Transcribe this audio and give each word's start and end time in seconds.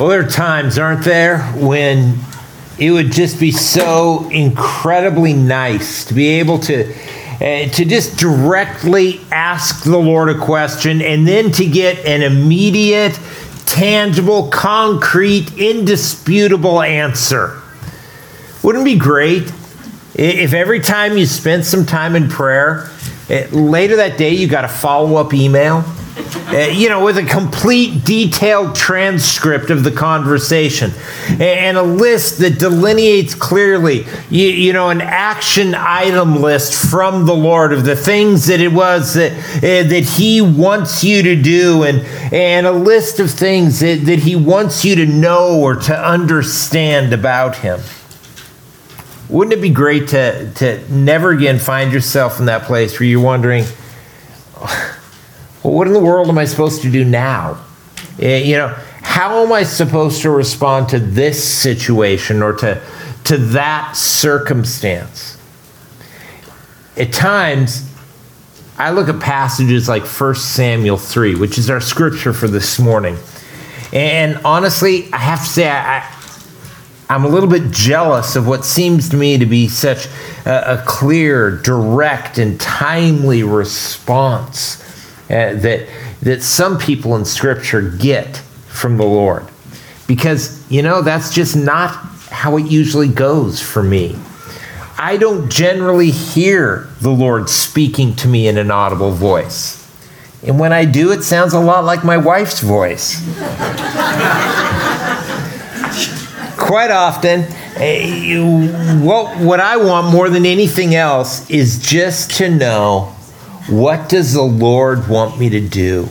Well, 0.00 0.08
there 0.08 0.20
are 0.20 0.30
times, 0.30 0.78
aren't 0.78 1.04
there, 1.04 1.42
when 1.56 2.16
it 2.78 2.90
would 2.90 3.12
just 3.12 3.38
be 3.38 3.50
so 3.50 4.26
incredibly 4.30 5.34
nice 5.34 6.06
to 6.06 6.14
be 6.14 6.40
able 6.40 6.58
to 6.60 6.90
uh, 6.94 7.68
to 7.68 7.84
just 7.84 8.16
directly 8.16 9.20
ask 9.30 9.84
the 9.84 9.98
Lord 9.98 10.30
a 10.30 10.38
question 10.38 11.02
and 11.02 11.28
then 11.28 11.52
to 11.52 11.66
get 11.66 12.02
an 12.06 12.22
immediate, 12.22 13.12
tangible, 13.66 14.48
concrete, 14.48 15.58
indisputable 15.58 16.80
answer. 16.80 17.60
Wouldn't 18.62 18.80
it 18.80 18.92
be 18.94 18.98
great 18.98 19.52
if 20.14 20.54
every 20.54 20.80
time 20.80 21.18
you 21.18 21.26
spent 21.26 21.66
some 21.66 21.84
time 21.84 22.16
in 22.16 22.30
prayer, 22.30 22.88
uh, 23.28 23.48
later 23.54 23.96
that 23.96 24.16
day 24.16 24.32
you 24.32 24.48
got 24.48 24.64
a 24.64 24.68
follow 24.68 25.16
up 25.16 25.34
email? 25.34 25.84
Uh, 26.16 26.68
you 26.72 26.88
know, 26.88 27.04
with 27.04 27.16
a 27.16 27.24
complete 27.24 28.04
detailed 28.04 28.74
transcript 28.74 29.70
of 29.70 29.84
the 29.84 29.90
conversation 29.92 30.90
and 31.38 31.76
a 31.76 31.82
list 31.82 32.38
that 32.38 32.58
delineates 32.58 33.36
clearly, 33.36 34.04
you, 34.28 34.48
you, 34.48 34.72
know, 34.72 34.90
an 34.90 35.00
action 35.00 35.76
item 35.76 36.42
list 36.42 36.90
from 36.90 37.24
the 37.24 37.34
Lord 37.34 37.72
of 37.72 37.84
the 37.84 37.94
things 37.94 38.46
that 38.46 38.60
it 38.60 38.72
was 38.72 39.14
that, 39.14 39.30
uh, 39.58 39.88
that 39.88 40.14
He 40.16 40.40
wants 40.40 41.04
you 41.04 41.22
to 41.22 41.40
do 41.40 41.84
and, 41.84 42.00
and 42.34 42.66
a 42.66 42.72
list 42.72 43.20
of 43.20 43.30
things 43.30 43.78
that, 43.78 44.04
that 44.06 44.18
He 44.18 44.34
wants 44.34 44.84
you 44.84 44.96
to 44.96 45.06
know 45.06 45.60
or 45.60 45.76
to 45.76 45.96
understand 45.96 47.12
about 47.12 47.58
Him. 47.58 47.78
Wouldn't 49.28 49.52
it 49.52 49.62
be 49.62 49.70
great 49.70 50.08
to, 50.08 50.52
to 50.54 50.92
never 50.92 51.30
again 51.30 51.60
find 51.60 51.92
yourself 51.92 52.40
in 52.40 52.46
that 52.46 52.62
place 52.62 52.98
where 52.98 53.08
you're 53.08 53.22
wondering, 53.22 53.64
well, 55.62 55.74
what 55.74 55.86
in 55.86 55.92
the 55.92 56.00
world 56.00 56.28
am 56.28 56.38
I 56.38 56.44
supposed 56.44 56.82
to 56.82 56.90
do 56.90 57.04
now? 57.04 57.58
Eh, 58.18 58.38
you 58.38 58.56
know, 58.56 58.68
how 59.02 59.44
am 59.44 59.52
I 59.52 59.64
supposed 59.64 60.22
to 60.22 60.30
respond 60.30 60.88
to 60.90 60.98
this 60.98 61.42
situation 61.42 62.42
or 62.42 62.54
to, 62.54 62.80
to 63.24 63.36
that 63.36 63.96
circumstance? 63.96 65.36
At 66.96 67.12
times, 67.12 67.86
I 68.78 68.92
look 68.92 69.08
at 69.08 69.20
passages 69.20 69.88
like 69.88 70.04
1 70.06 70.34
Samuel 70.36 70.96
3, 70.96 71.34
which 71.34 71.58
is 71.58 71.68
our 71.68 71.80
scripture 71.80 72.32
for 72.32 72.48
this 72.48 72.78
morning. 72.78 73.18
And 73.92 74.38
honestly, 74.44 75.12
I 75.12 75.18
have 75.18 75.40
to 75.40 75.46
say, 75.46 75.68
I, 75.68 76.10
I'm 77.10 77.24
a 77.24 77.28
little 77.28 77.48
bit 77.48 77.70
jealous 77.70 78.36
of 78.36 78.46
what 78.46 78.64
seems 78.64 79.10
to 79.10 79.16
me 79.16 79.36
to 79.36 79.46
be 79.46 79.68
such 79.68 80.06
a, 80.46 80.78
a 80.78 80.84
clear, 80.86 81.50
direct, 81.58 82.38
and 82.38 82.58
timely 82.58 83.42
response 83.42 84.89
uh, 85.30 85.54
that, 85.54 85.86
that 86.22 86.42
some 86.42 86.76
people 86.76 87.14
in 87.14 87.24
Scripture 87.24 87.80
get 87.82 88.36
from 88.66 88.96
the 88.96 89.04
Lord. 89.04 89.46
Because, 90.08 90.68
you 90.70 90.82
know, 90.82 91.02
that's 91.02 91.32
just 91.32 91.54
not 91.54 91.90
how 92.30 92.56
it 92.56 92.66
usually 92.66 93.08
goes 93.08 93.60
for 93.60 93.82
me. 93.82 94.18
I 94.98 95.16
don't 95.16 95.48
generally 95.50 96.10
hear 96.10 96.88
the 97.00 97.10
Lord 97.10 97.48
speaking 97.48 98.16
to 98.16 98.28
me 98.28 98.48
in 98.48 98.58
an 98.58 98.70
audible 98.70 99.12
voice. 99.12 99.78
And 100.42 100.58
when 100.58 100.72
I 100.72 100.84
do, 100.84 101.12
it 101.12 101.22
sounds 101.22 101.54
a 101.54 101.60
lot 101.60 101.84
like 101.84 102.02
my 102.04 102.16
wife's 102.16 102.60
voice. 102.60 103.20
Quite 106.58 106.90
often, 106.90 107.42
uh, 107.42 108.98
what, 109.00 109.38
what 109.38 109.60
I 109.60 109.76
want 109.76 110.12
more 110.12 110.28
than 110.28 110.44
anything 110.44 110.94
else 110.94 111.48
is 111.48 111.78
just 111.78 112.32
to 112.36 112.50
know 112.50 113.14
what 113.70 114.08
does 114.08 114.34
the 114.34 114.42
Lord 114.42 115.08
want 115.08 115.38
me 115.38 115.48
to 115.50 115.60
do? 115.60 116.08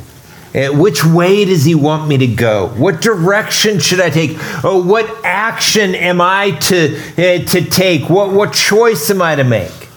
Which 0.54 1.06
way 1.06 1.46
does 1.46 1.64
he 1.64 1.76
want 1.76 2.08
me 2.08 2.18
to 2.18 2.28
go? 2.28 2.70
What 2.70 3.02
direction 3.02 3.80
should 3.80 4.00
I 4.00 4.10
take? 4.10 4.32
Oh, 4.64 4.84
what 4.84 5.24
action 5.24 5.94
am 5.94 6.22
I 6.22 6.52
to, 6.52 6.98
uh, 6.98 7.46
to 7.46 7.62
take? 7.66 8.10
What, 8.10 8.32
what 8.32 8.54
choice 8.54 9.12
am 9.12 9.22
I 9.22 9.36
to 9.36 9.44
make? 9.44 9.90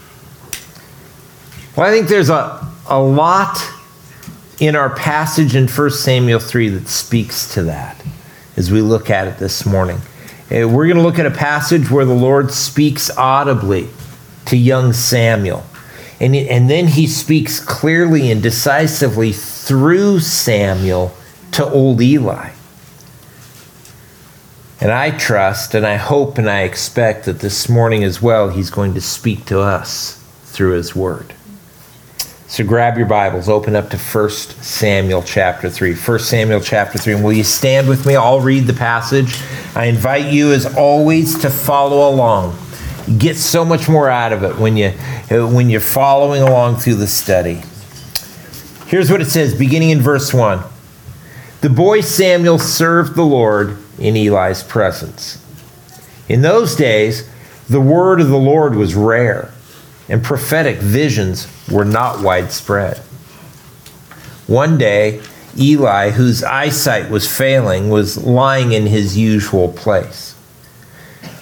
Well, 1.75 1.87
I 1.87 1.91
think 1.91 2.09
there's 2.09 2.29
a, 2.29 2.69
a 2.87 3.01
lot 3.01 3.59
in 4.61 4.77
our 4.77 4.91
passage 4.91 5.57
in 5.57 5.67
1 5.67 5.91
Samuel 5.91 6.39
3 6.39 6.69
that 6.69 6.89
speaks 6.89 7.53
to 7.55 7.63
that 7.63 7.97
as 8.57 8.71
we 8.71 8.83
look 8.83 9.09
at 9.09 9.27
it 9.27 9.39
this 9.39 9.65
morning. 9.65 9.97
Uh, 10.51 10.69
we're 10.69 10.87
going 10.87 10.99
to 10.99 11.03
look 11.03 11.19
at 11.19 11.25
a 11.25 11.31
passage 11.31 11.91
where 11.91 12.05
the 12.05 12.15
Lord 12.15 12.53
speaks 12.53 13.11
audibly 13.17 13.89
to 14.47 14.57
young 14.57 14.93
Samuel. 14.93 15.65
And, 16.23 16.37
and 16.37 16.71
then 16.71 16.87
he 16.87 17.09
speaks 17.09 17.59
clearly 17.59 18.31
and 18.31 18.41
decisively 18.41 19.33
through 19.33 20.21
Samuel 20.21 21.13
to 21.51 21.69
old 21.69 22.01
Eli. 22.01 22.51
And 24.81 24.93
I 24.93 25.11
trust 25.11 25.75
and 25.75 25.85
I 25.85 25.97
hope 25.97 26.39
and 26.39 26.49
I 26.49 26.61
expect 26.61 27.25
that 27.25 27.41
this 27.41 27.69
morning 27.69 28.05
as 28.05 28.23
well, 28.23 28.51
he's 28.51 28.71
going 28.71 28.95
to 28.95 29.01
speak 29.01 29.47
to 29.47 29.59
us 29.59 30.23
through 30.45 30.75
his 30.75 30.95
word. 30.95 31.35
So 32.47 32.63
grab 32.63 32.97
your 32.99 33.07
Bibles, 33.07 33.49
open 33.49 33.75
up 33.75 33.91
to 33.91 33.99
1 33.99 34.31
Samuel 34.31 35.25
chapter 35.25 35.69
3. 35.69 35.97
1 35.97 36.19
Samuel 36.21 36.61
chapter 36.61 36.99
3. 36.99 37.15
And 37.15 37.25
will 37.25 37.33
you 37.33 37.43
stand 37.43 37.89
with 37.89 38.07
me? 38.07 38.15
I'll 38.15 38.41
read 38.41 38.69
the 38.69 38.75
passage. 38.75 39.41
I 39.75 39.87
invite 39.87 40.33
you, 40.33 40.53
as 40.53 40.73
always, 40.77 41.37
to 41.41 41.51
follow 41.51 42.15
along 42.15 42.57
get 43.19 43.37
so 43.37 43.65
much 43.65 43.89
more 43.89 44.09
out 44.09 44.33
of 44.33 44.43
it 44.43 44.57
when 44.57 44.77
you 44.77 44.91
when 45.31 45.71
you're 45.71 45.81
following 45.81 46.43
along 46.43 46.77
through 46.77 46.97
the 46.97 47.07
study. 47.07 47.63
Here's 48.87 49.11
what 49.11 49.21
it 49.21 49.27
says 49.27 49.55
beginning 49.55 49.91
in 49.91 50.01
verse 50.01 50.35
1. 50.35 50.63
The 51.63 51.71
boy 51.71 52.01
Samuel 52.01 52.59
served 52.59 53.15
the 53.15 53.25
Lord 53.25 53.79
in 53.99 54.17
Eli's 54.17 54.63
presence. 54.63 55.39
In 56.29 56.43
those 56.43 56.75
days, 56.77 57.29
the 57.69 57.81
word 57.81 58.21
of 58.21 58.29
the 58.29 58.37
Lord 58.37 58.75
was 58.75 58.95
rare, 58.95 59.53
and 60.09 60.23
prophetic 60.23 60.79
visions 60.79 61.47
were 61.71 61.85
not 61.85 62.23
widespread. 62.23 62.99
One 64.47 64.77
day, 64.77 65.23
Eli, 65.57 66.11
whose 66.11 66.43
eyesight 66.43 67.11
was 67.11 67.31
failing, 67.31 67.91
was 67.91 68.19
lying 68.19 68.73
in 68.73 68.87
his 68.87 69.17
usual 69.17 69.73
place. 69.73 70.32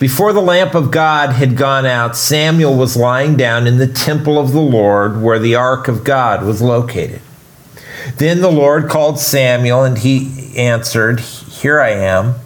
Before 0.00 0.32
the 0.32 0.40
lamp 0.40 0.74
of 0.74 0.90
God 0.90 1.32
had 1.32 1.58
gone 1.58 1.84
out, 1.84 2.16
Samuel 2.16 2.74
was 2.74 2.96
lying 2.96 3.36
down 3.36 3.66
in 3.66 3.76
the 3.76 3.86
temple 3.86 4.38
of 4.38 4.52
the 4.52 4.60
Lord 4.60 5.20
where 5.20 5.38
the 5.38 5.54
ark 5.54 5.88
of 5.88 6.04
God 6.04 6.42
was 6.42 6.62
located. 6.62 7.20
Then 8.16 8.40
the 8.40 8.50
Lord 8.50 8.88
called 8.88 9.18
Samuel, 9.18 9.84
and 9.84 9.98
he 9.98 10.56
answered, 10.56 11.20
Here 11.20 11.78
I 11.78 11.90
am. 11.90 12.36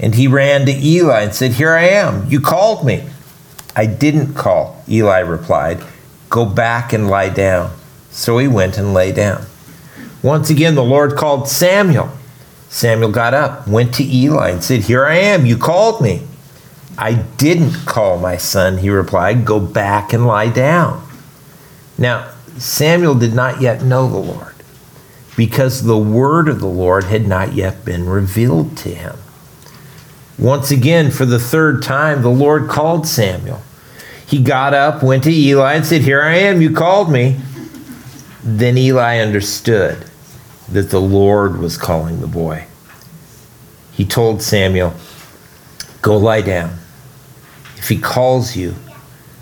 And 0.00 0.14
he 0.14 0.26
ran 0.26 0.64
to 0.64 0.72
Eli 0.72 1.20
and 1.20 1.34
said, 1.34 1.52
Here 1.52 1.74
I 1.74 1.88
am. 1.88 2.26
You 2.30 2.40
called 2.40 2.86
me. 2.86 3.06
I 3.76 3.84
didn't 3.84 4.32
call, 4.32 4.82
Eli 4.88 5.18
replied. 5.18 5.84
Go 6.30 6.46
back 6.46 6.94
and 6.94 7.10
lie 7.10 7.28
down. 7.28 7.70
So 8.12 8.38
he 8.38 8.48
went 8.48 8.78
and 8.78 8.94
lay 8.94 9.12
down. 9.12 9.44
Once 10.22 10.48
again, 10.48 10.74
the 10.74 10.82
Lord 10.82 11.16
called 11.16 11.48
Samuel. 11.48 12.10
Samuel 12.70 13.12
got 13.12 13.34
up, 13.34 13.68
went 13.68 13.92
to 13.96 14.02
Eli, 14.02 14.48
and 14.48 14.64
said, 14.64 14.84
Here 14.84 15.04
I 15.04 15.16
am. 15.16 15.44
You 15.44 15.58
called 15.58 16.00
me. 16.00 16.22
I 16.96 17.14
didn't 17.14 17.86
call 17.86 18.18
my 18.18 18.36
son, 18.36 18.78
he 18.78 18.90
replied. 18.90 19.44
Go 19.44 19.58
back 19.58 20.12
and 20.12 20.26
lie 20.26 20.48
down. 20.48 21.06
Now, 21.98 22.30
Samuel 22.56 23.14
did 23.14 23.34
not 23.34 23.60
yet 23.60 23.82
know 23.82 24.08
the 24.08 24.18
Lord 24.18 24.54
because 25.36 25.82
the 25.82 25.98
word 25.98 26.48
of 26.48 26.60
the 26.60 26.66
Lord 26.66 27.04
had 27.04 27.26
not 27.26 27.54
yet 27.54 27.84
been 27.84 28.08
revealed 28.08 28.76
to 28.78 28.94
him. 28.94 29.16
Once 30.38 30.70
again, 30.70 31.10
for 31.10 31.24
the 31.24 31.38
third 31.38 31.82
time, 31.82 32.22
the 32.22 32.30
Lord 32.30 32.68
called 32.68 33.06
Samuel. 33.06 33.62
He 34.26 34.42
got 34.42 34.74
up, 34.74 35.02
went 35.02 35.24
to 35.24 35.30
Eli, 35.30 35.74
and 35.74 35.86
said, 35.86 36.02
Here 36.02 36.22
I 36.22 36.36
am, 36.36 36.60
you 36.60 36.74
called 36.74 37.10
me. 37.10 37.40
Then 38.42 38.76
Eli 38.76 39.18
understood 39.18 40.04
that 40.70 40.90
the 40.90 41.00
Lord 41.00 41.58
was 41.58 41.76
calling 41.76 42.20
the 42.20 42.26
boy. 42.26 42.66
He 43.92 44.04
told 44.04 44.42
Samuel, 44.42 44.94
Go 46.02 46.16
lie 46.16 46.42
down. 46.42 46.78
If 47.84 47.90
he 47.90 47.98
calls 47.98 48.56
you, 48.56 48.76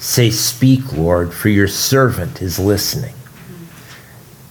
say, 0.00 0.28
Speak, 0.28 0.92
Lord, 0.92 1.32
for 1.32 1.48
your 1.48 1.68
servant 1.68 2.42
is 2.42 2.58
listening. 2.58 3.14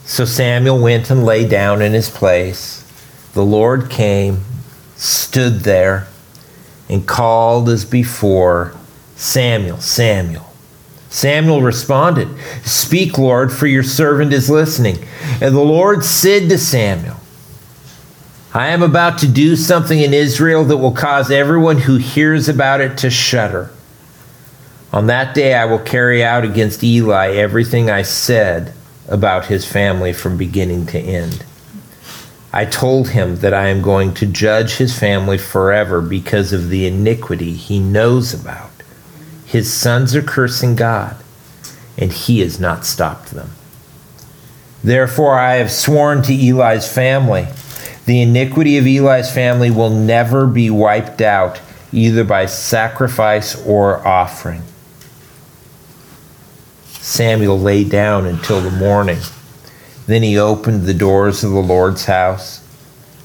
So 0.05 0.23
Samuel 0.23 0.79
went 0.79 1.09
and 1.09 1.25
lay 1.25 1.45
down 1.45 1.81
in 1.81 1.91
his 1.91 2.09
place. 2.09 2.89
The 3.33 3.43
Lord 3.43 3.89
came, 3.89 4.45
stood 4.95 5.63
there, 5.63 6.07
and 6.87 7.05
called 7.05 7.67
as 7.67 7.83
before, 7.83 8.73
Samuel, 9.17 9.81
Samuel. 9.81 10.53
Samuel 11.09 11.61
responded, 11.61 12.29
Speak, 12.63 13.17
Lord, 13.17 13.51
for 13.51 13.67
your 13.67 13.83
servant 13.83 14.31
is 14.31 14.49
listening. 14.49 14.99
And 15.41 15.53
the 15.53 15.59
Lord 15.59 16.05
said 16.05 16.47
to 16.47 16.57
Samuel, 16.57 17.17
I 18.53 18.67
am 18.67 18.83
about 18.83 19.17
to 19.17 19.27
do 19.27 19.57
something 19.57 19.99
in 19.99 20.13
Israel 20.13 20.63
that 20.63 20.77
will 20.77 20.93
cause 20.93 21.29
everyone 21.29 21.79
who 21.79 21.97
hears 21.97 22.47
about 22.47 22.79
it 22.79 22.97
to 22.99 23.09
shudder. 23.09 23.69
On 24.93 25.07
that 25.07 25.33
day, 25.33 25.53
I 25.53 25.65
will 25.65 25.79
carry 25.79 26.23
out 26.23 26.43
against 26.43 26.83
Eli 26.83 27.33
everything 27.35 27.89
I 27.89 28.01
said 28.01 28.73
about 29.07 29.45
his 29.45 29.65
family 29.65 30.13
from 30.13 30.37
beginning 30.37 30.85
to 30.87 30.99
end. 30.99 31.45
I 32.53 32.65
told 32.65 33.09
him 33.09 33.37
that 33.37 33.53
I 33.53 33.67
am 33.67 33.81
going 33.81 34.13
to 34.15 34.25
judge 34.25 34.75
his 34.75 34.97
family 34.97 35.37
forever 35.37 36.01
because 36.01 36.51
of 36.51 36.69
the 36.69 36.85
iniquity 36.85 37.53
he 37.53 37.79
knows 37.79 38.33
about. 38.33 38.71
His 39.45 39.71
sons 39.71 40.15
are 40.15 40.21
cursing 40.21 40.75
God, 40.75 41.15
and 41.97 42.11
he 42.11 42.41
has 42.41 42.59
not 42.59 42.85
stopped 42.85 43.31
them. 43.31 43.51
Therefore, 44.83 45.39
I 45.39 45.55
have 45.55 45.71
sworn 45.71 46.21
to 46.23 46.33
Eli's 46.33 46.91
family 46.91 47.47
the 48.05 48.21
iniquity 48.21 48.77
of 48.77 48.87
Eli's 48.87 49.31
family 49.31 49.69
will 49.69 49.89
never 49.89 50.47
be 50.47 50.69
wiped 50.69 51.21
out, 51.21 51.59
either 51.91 52.23
by 52.23 52.45
sacrifice 52.45 53.55
or 53.65 54.05
offering. 54.05 54.63
Samuel 57.01 57.59
lay 57.59 57.83
down 57.83 58.27
until 58.27 58.61
the 58.61 58.69
morning. 58.69 59.17
Then 60.05 60.21
he 60.21 60.37
opened 60.37 60.83
the 60.83 60.93
doors 60.93 61.43
of 61.43 61.51
the 61.51 61.59
Lord's 61.59 62.05
house. 62.05 62.63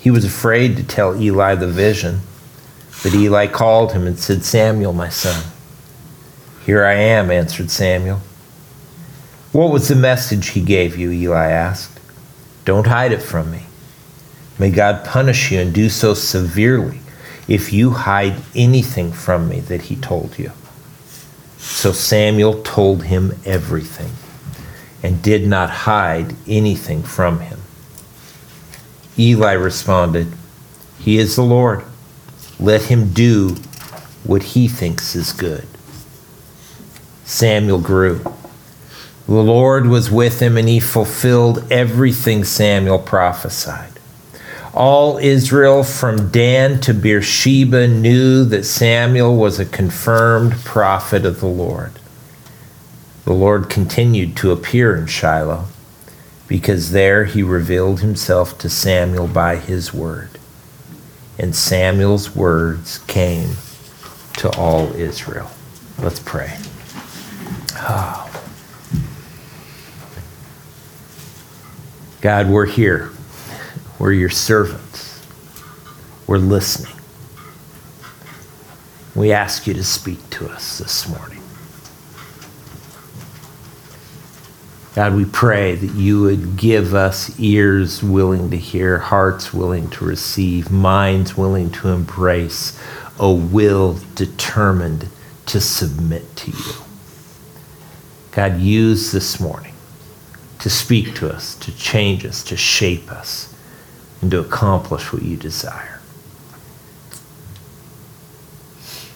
He 0.00 0.10
was 0.10 0.24
afraid 0.24 0.76
to 0.76 0.82
tell 0.82 1.20
Eli 1.20 1.54
the 1.56 1.68
vision, 1.68 2.20
but 3.02 3.14
Eli 3.14 3.46
called 3.46 3.92
him 3.92 4.06
and 4.06 4.18
said, 4.18 4.44
Samuel, 4.44 4.94
my 4.94 5.10
son. 5.10 5.44
Here 6.64 6.84
I 6.84 6.94
am, 6.94 7.30
answered 7.30 7.70
Samuel. 7.70 8.20
What 9.52 9.70
was 9.70 9.88
the 9.88 9.94
message 9.94 10.48
he 10.48 10.62
gave 10.62 10.96
you? 10.96 11.10
Eli 11.10 11.50
asked. 11.50 12.00
Don't 12.64 12.86
hide 12.86 13.12
it 13.12 13.22
from 13.22 13.50
me. 13.50 13.66
May 14.58 14.70
God 14.70 15.04
punish 15.04 15.52
you 15.52 15.60
and 15.60 15.72
do 15.72 15.90
so 15.90 16.14
severely 16.14 17.00
if 17.46 17.72
you 17.72 17.90
hide 17.90 18.36
anything 18.54 19.12
from 19.12 19.48
me 19.48 19.60
that 19.60 19.82
he 19.82 19.96
told 19.96 20.38
you. 20.38 20.50
So 21.76 21.92
Samuel 21.92 22.62
told 22.62 23.02
him 23.02 23.34
everything 23.44 24.12
and 25.02 25.22
did 25.22 25.46
not 25.46 25.68
hide 25.68 26.34
anything 26.48 27.02
from 27.02 27.40
him. 27.40 27.60
Eli 29.18 29.52
responded, 29.52 30.32
He 30.98 31.18
is 31.18 31.36
the 31.36 31.42
Lord. 31.42 31.84
Let 32.58 32.84
him 32.84 33.12
do 33.12 33.56
what 34.24 34.42
he 34.42 34.68
thinks 34.68 35.14
is 35.14 35.34
good. 35.34 35.66
Samuel 37.26 37.82
grew. 37.82 38.20
The 39.26 39.34
Lord 39.34 39.86
was 39.86 40.10
with 40.10 40.40
him, 40.40 40.56
and 40.56 40.70
he 40.70 40.80
fulfilled 40.80 41.70
everything 41.70 42.42
Samuel 42.44 43.00
prophesied. 43.00 43.95
All 44.76 45.16
Israel 45.16 45.82
from 45.82 46.28
Dan 46.28 46.82
to 46.82 46.92
Beersheba 46.92 47.88
knew 47.88 48.44
that 48.44 48.64
Samuel 48.64 49.34
was 49.34 49.58
a 49.58 49.64
confirmed 49.64 50.52
prophet 50.66 51.24
of 51.24 51.40
the 51.40 51.46
Lord. 51.46 51.92
The 53.24 53.32
Lord 53.32 53.70
continued 53.70 54.36
to 54.36 54.52
appear 54.52 54.94
in 54.94 55.06
Shiloh 55.06 55.64
because 56.46 56.90
there 56.90 57.24
he 57.24 57.42
revealed 57.42 58.00
himself 58.00 58.58
to 58.58 58.68
Samuel 58.68 59.28
by 59.28 59.56
his 59.56 59.94
word. 59.94 60.38
And 61.38 61.56
Samuel's 61.56 62.36
words 62.36 62.98
came 63.06 63.56
to 64.34 64.54
all 64.58 64.92
Israel. 64.94 65.50
Let's 65.98 66.20
pray. 66.20 66.54
Oh. 67.76 68.22
God, 72.20 72.50
we're 72.50 72.66
here. 72.66 73.10
We're 73.98 74.12
your 74.12 74.28
servants. 74.28 75.26
We're 76.26 76.36
listening. 76.36 76.92
We 79.14 79.32
ask 79.32 79.66
you 79.66 79.72
to 79.72 79.84
speak 79.84 80.28
to 80.30 80.48
us 80.48 80.78
this 80.78 81.08
morning. 81.08 81.40
God, 84.94 85.14
we 85.14 85.24
pray 85.24 85.76
that 85.76 85.94
you 85.94 86.22
would 86.22 86.58
give 86.58 86.94
us 86.94 87.38
ears 87.40 88.02
willing 88.02 88.50
to 88.50 88.56
hear, 88.56 88.98
hearts 88.98 89.54
willing 89.54 89.88
to 89.90 90.04
receive, 90.04 90.70
minds 90.70 91.36
willing 91.36 91.70
to 91.72 91.88
embrace, 91.88 92.78
a 93.18 93.32
will 93.32 93.98
determined 94.14 95.08
to 95.46 95.60
submit 95.60 96.36
to 96.36 96.50
you. 96.50 96.74
God, 98.32 98.58
use 98.58 99.12
this 99.12 99.40
morning 99.40 99.74
to 100.58 100.68
speak 100.68 101.14
to 101.16 101.30
us, 101.30 101.54
to 101.56 101.74
change 101.76 102.26
us, 102.26 102.44
to 102.44 102.56
shape 102.56 103.10
us 103.10 103.55
and 104.20 104.30
to 104.30 104.40
accomplish 104.40 105.12
what 105.12 105.22
you 105.22 105.36
desire. 105.36 106.00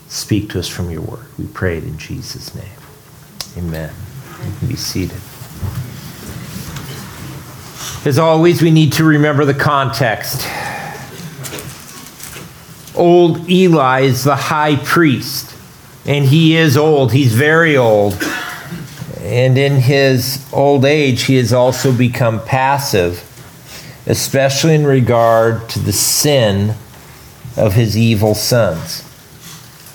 Speak 0.09 0.51
to 0.51 0.59
us 0.59 0.69
from 0.69 0.91
your 0.91 1.03
word. 1.03 1.27
We 1.39 1.47
pray 1.47 1.79
it 1.79 1.85
in 1.85 1.97
Jesus' 1.97 2.55
name. 2.55 2.65
Amen. 3.57 3.95
You 4.45 4.53
can 4.59 4.69
be 4.69 4.77
seated. 4.77 5.21
As 8.07 8.19
always, 8.19 8.61
we 8.61 8.71
need 8.71 8.93
to 8.95 9.05
remember 9.05 9.45
the 9.45 9.55
context. 9.55 10.47
Old 12.97 13.49
Eli 13.49 14.01
is 14.01 14.25
the 14.25 14.37
high 14.37 14.77
priest, 14.77 15.55
and 16.07 16.25
he 16.25 16.57
is 16.57 16.77
old. 16.77 17.13
He's 17.13 17.35
very 17.35 17.77
old. 17.77 18.21
And 19.21 19.57
in 19.57 19.77
his 19.77 20.45
old 20.53 20.85
age, 20.85 21.23
he 21.23 21.37
has 21.37 21.53
also 21.53 21.93
become 21.93 22.45
passive 22.45 23.30
especially 24.11 24.75
in 24.75 24.85
regard 24.85 25.69
to 25.69 25.79
the 25.79 25.93
sin 25.93 26.75
of 27.57 27.75
his 27.75 27.97
evil 27.97 28.35
sons. 28.35 29.05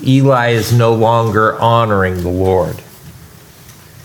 Eli 0.01 0.51
is 0.51 0.71
no 0.71 0.93
longer 0.93 1.59
honoring 1.59 2.21
the 2.21 2.29
Lord. 2.29 2.81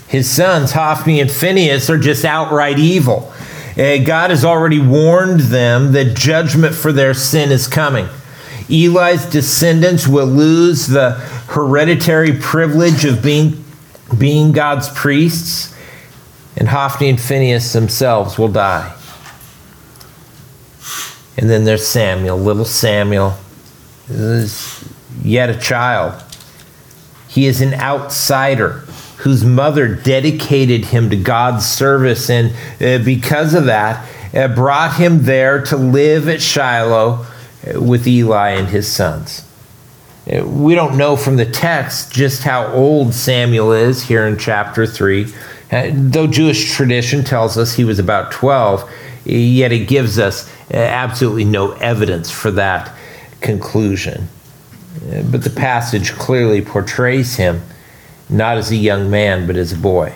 His 0.08 0.28
sons, 0.28 0.72
Hophni 0.72 1.20
and 1.20 1.30
Phinehas, 1.30 1.88
are 1.88 1.96
just 1.96 2.24
outright 2.24 2.80
evil. 2.80 3.32
Uh, 3.78 3.98
God 3.98 4.30
has 4.30 4.44
already 4.44 4.80
warned 4.80 5.40
them 5.40 5.92
that 5.92 6.16
judgment 6.16 6.74
for 6.74 6.90
their 6.90 7.14
sin 7.14 7.52
is 7.52 7.68
coming. 7.68 8.08
Eli's 8.68 9.26
descendants 9.26 10.08
will 10.08 10.26
lose 10.26 10.88
the 10.88 11.12
hereditary 11.50 12.36
privilege 12.36 13.04
of 13.04 13.22
being, 13.22 13.64
being 14.18 14.50
God's 14.50 14.88
priests, 14.88 15.72
and 16.56 16.66
Hophni 16.66 17.10
and 17.10 17.20
Phinehas 17.20 17.72
themselves 17.72 18.36
will 18.36 18.48
die. 18.48 18.96
And 21.40 21.48
then 21.48 21.64
there's 21.64 21.86
Samuel, 21.86 22.36
little 22.36 22.66
Samuel, 22.66 23.32
is 24.10 24.84
yet 25.22 25.48
a 25.48 25.58
child. 25.58 26.22
He 27.28 27.46
is 27.46 27.62
an 27.62 27.72
outsider 27.72 28.84
whose 29.20 29.42
mother 29.42 29.88
dedicated 29.88 30.84
him 30.84 31.08
to 31.08 31.16
God's 31.16 31.66
service, 31.66 32.28
and 32.28 32.50
uh, 32.78 33.02
because 33.02 33.54
of 33.54 33.64
that, 33.64 34.06
uh, 34.34 34.48
brought 34.48 34.96
him 34.96 35.22
there 35.22 35.62
to 35.64 35.78
live 35.78 36.28
at 36.28 36.42
Shiloh 36.42 37.24
uh, 37.74 37.80
with 37.80 38.06
Eli 38.06 38.50
and 38.50 38.68
his 38.68 38.86
sons. 38.86 39.48
Uh, 40.30 40.46
we 40.46 40.74
don't 40.74 40.98
know 40.98 41.16
from 41.16 41.36
the 41.36 41.46
text 41.46 42.12
just 42.12 42.42
how 42.42 42.66
old 42.66 43.14
Samuel 43.14 43.72
is 43.72 44.02
here 44.02 44.26
in 44.26 44.36
chapter 44.36 44.86
3. 44.86 45.24
Uh, 45.72 45.90
though 45.94 46.26
Jewish 46.26 46.74
tradition 46.74 47.24
tells 47.24 47.56
us 47.56 47.72
he 47.72 47.84
was 47.84 47.98
about 47.98 48.30
12, 48.30 48.90
yet 49.24 49.72
it 49.72 49.88
gives 49.88 50.18
us 50.18 50.50
Uh, 50.72 50.76
absolutely 50.76 51.44
no 51.44 51.72
evidence 51.72 52.30
for 52.30 52.50
that 52.52 52.94
conclusion. 53.40 54.28
Uh, 55.10 55.22
but 55.22 55.42
the 55.42 55.50
passage 55.50 56.12
clearly 56.12 56.62
portrays 56.62 57.36
him 57.36 57.62
not 58.28 58.56
as 58.56 58.70
a 58.70 58.76
young 58.76 59.10
man, 59.10 59.46
but 59.46 59.56
as 59.56 59.72
a 59.72 59.76
boy. 59.76 60.14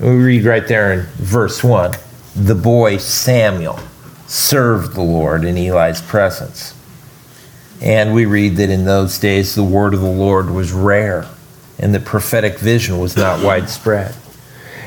We 0.00 0.10
read 0.10 0.44
right 0.44 0.66
there 0.66 0.92
in 0.92 1.00
verse 1.16 1.62
1 1.62 1.92
the 2.34 2.54
boy 2.54 2.96
Samuel 2.96 3.78
served 4.26 4.94
the 4.94 5.02
Lord 5.02 5.44
in 5.44 5.58
Eli's 5.58 6.00
presence. 6.00 6.74
And 7.80 8.14
we 8.14 8.24
read 8.24 8.56
that 8.56 8.70
in 8.70 8.84
those 8.84 9.18
days 9.18 9.54
the 9.54 9.62
word 9.62 9.92
of 9.92 10.00
the 10.00 10.10
Lord 10.10 10.50
was 10.50 10.72
rare 10.72 11.26
and 11.78 11.94
the 11.94 12.00
prophetic 12.00 12.58
vision 12.58 12.98
was 12.98 13.16
not 13.16 13.44
widespread. 13.44 14.14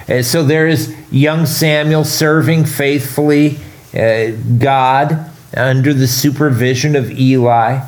And 0.08 0.26
so 0.26 0.44
there 0.44 0.68
is 0.68 0.96
young 1.12 1.46
Samuel 1.46 2.04
serving 2.04 2.66
faithfully 2.66 3.60
uh, 3.96 4.32
God 4.58 5.32
under 5.56 5.94
the 5.94 6.08
supervision 6.08 6.96
of 6.96 7.12
Eli. 7.12 7.86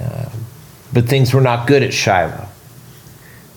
Uh, 0.00 0.28
but 0.92 1.08
things 1.08 1.32
were 1.34 1.40
not 1.40 1.66
good 1.66 1.82
at 1.82 1.92
Shiloh. 1.92 2.48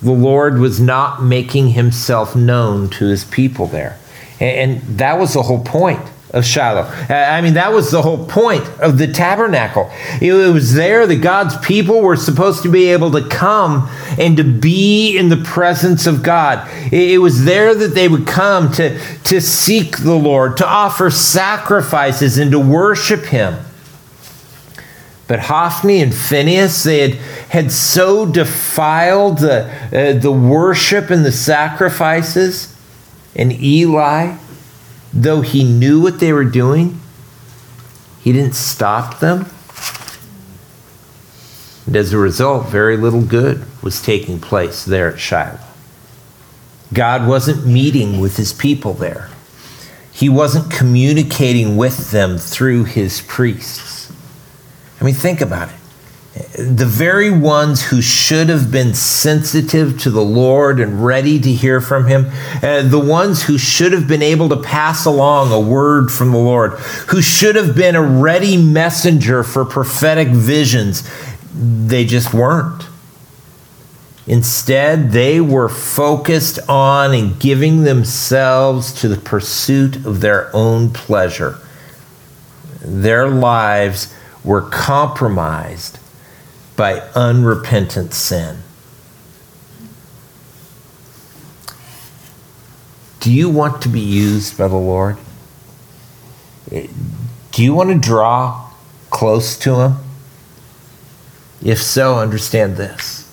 The 0.01 0.11
Lord 0.11 0.59
was 0.59 0.79
not 0.79 1.23
making 1.23 1.69
himself 1.69 2.35
known 2.35 2.89
to 2.91 3.05
his 3.05 3.25
people 3.25 3.67
there. 3.67 3.97
And, 4.39 4.71
and 4.71 4.97
that 4.99 5.19
was 5.19 5.33
the 5.33 5.43
whole 5.43 5.63
point 5.63 6.01
of 6.31 6.45
Shiloh. 6.45 6.81
Uh, 6.81 7.13
I 7.13 7.41
mean, 7.41 7.53
that 7.53 7.71
was 7.71 7.89
the 7.89 8.01
whole 8.01 8.25
point 8.25 8.67
of 8.81 8.97
the 8.97 9.07
tabernacle. 9.07 9.89
It 10.21 10.33
was 10.33 10.73
there 10.73 11.07
that 11.07 11.21
God's 11.21 11.57
people 11.65 12.01
were 12.01 12.17
supposed 12.17 12.63
to 12.63 12.69
be 12.69 12.87
able 12.87 13.11
to 13.11 13.27
come 13.29 13.89
and 14.19 14.35
to 14.35 14.43
be 14.43 15.17
in 15.17 15.29
the 15.29 15.37
presence 15.37 16.05
of 16.05 16.23
God. 16.23 16.69
It 16.91 17.21
was 17.21 17.45
there 17.45 17.73
that 17.73 17.93
they 17.95 18.09
would 18.09 18.27
come 18.27 18.71
to, 18.73 18.99
to 18.99 19.39
seek 19.39 19.99
the 19.99 20.15
Lord, 20.15 20.57
to 20.57 20.67
offer 20.67 21.09
sacrifices, 21.09 22.37
and 22.37 22.51
to 22.51 22.59
worship 22.59 23.25
Him. 23.25 23.57
But 25.27 25.39
Hophni 25.39 26.01
and 26.01 26.13
Phinehas, 26.13 26.83
they 26.83 27.09
had, 27.09 27.13
had 27.49 27.71
so 27.71 28.25
defiled 28.25 29.39
the, 29.39 29.65
uh, 29.91 30.19
the 30.19 30.31
worship 30.31 31.09
and 31.09 31.25
the 31.25 31.33
sacrifices. 31.33 32.73
And 33.35 33.51
Eli, 33.51 34.37
though 35.13 35.41
he 35.41 35.63
knew 35.63 36.01
what 36.01 36.19
they 36.19 36.33
were 36.33 36.45
doing, 36.45 36.99
He 38.23 38.33
didn't 38.33 38.55
stop 38.55 39.19
them. 39.19 39.45
And 41.85 41.95
as 41.95 42.11
a 42.11 42.17
result, 42.17 42.67
very 42.67 42.97
little 42.97 43.21
good 43.21 43.65
was 43.81 44.01
taking 44.01 44.39
place 44.39 44.83
there 44.83 45.09
at 45.11 45.19
Shiloh. 45.19 45.59
God 46.93 47.27
wasn't 47.27 47.65
meeting 47.65 48.19
with 48.19 48.35
his 48.35 48.51
people 48.51 48.93
there. 48.93 49.29
He 50.11 50.27
wasn't 50.27 50.71
communicating 50.71 51.77
with 51.77 52.11
them 52.11 52.37
through 52.37 52.85
his 52.85 53.21
priests. 53.21 54.11
I 54.99 55.05
mean, 55.05 55.13
think 55.13 55.39
about 55.39 55.69
it 55.69 55.75
the 56.57 56.85
very 56.85 57.29
ones 57.29 57.83
who 57.83 58.01
should 58.01 58.49
have 58.49 58.71
been 58.71 58.93
sensitive 58.93 59.99
to 60.01 60.09
the 60.09 60.23
Lord 60.23 60.79
and 60.79 61.05
ready 61.05 61.39
to 61.39 61.51
hear 61.51 61.79
from 61.79 62.07
Him, 62.07 62.31
uh, 62.63 62.81
the 62.81 62.99
ones 62.99 63.43
who 63.43 63.57
should 63.57 63.91
have 63.91 64.07
been 64.07 64.21
able 64.21 64.49
to 64.49 64.57
pass 64.57 65.05
along 65.05 65.51
a 65.51 65.59
word 65.59 66.11
from 66.11 66.31
the 66.31 66.37
Lord, 66.37 66.73
who 67.09 67.21
should 67.21 67.55
have 67.55 67.75
been 67.75 67.95
a 67.95 68.01
ready 68.01 68.57
messenger 68.57 69.43
for 69.43 69.65
prophetic 69.65 70.29
visions, 70.29 71.09
they 71.53 72.05
just 72.05 72.33
weren't. 72.33 72.83
Instead, 74.25 75.11
they 75.11 75.39
were 75.39 75.69
focused 75.69 76.59
on 76.67 77.13
and 77.13 77.39
giving 77.39 77.83
themselves 77.83 78.91
to 78.99 79.07
the 79.07 79.15
pursuit 79.15 79.95
of 80.05 80.19
their 80.19 80.53
own 80.53 80.91
pleasure. 80.91 81.57
Their 82.81 83.29
lives 83.29 84.13
were 84.43 84.61
compromised 84.61 85.99
by 86.77 87.01
unrepentant 87.15 88.13
sin. 88.13 88.59
Do 93.19 93.33
you 93.33 93.49
want 93.49 93.81
to 93.81 93.89
be 93.89 93.99
used 93.99 94.57
by 94.57 94.69
the 94.69 94.77
Lord? 94.77 95.17
Do 96.69 96.87
you 97.57 97.73
want 97.73 97.89
to 97.89 97.99
draw 97.99 98.71
close 99.09 99.57
to 99.59 99.81
Him? 99.81 99.95
If 101.61 101.81
so, 101.81 102.19
understand 102.19 102.77
this 102.77 103.27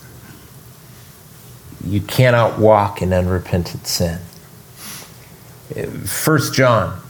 you 1.87 2.01
cannot 2.01 2.59
walk 2.59 3.03
in 3.03 3.13
unrepentant 3.13 3.87
sin. 3.87 4.19
First 6.07 6.55
John 6.55 7.01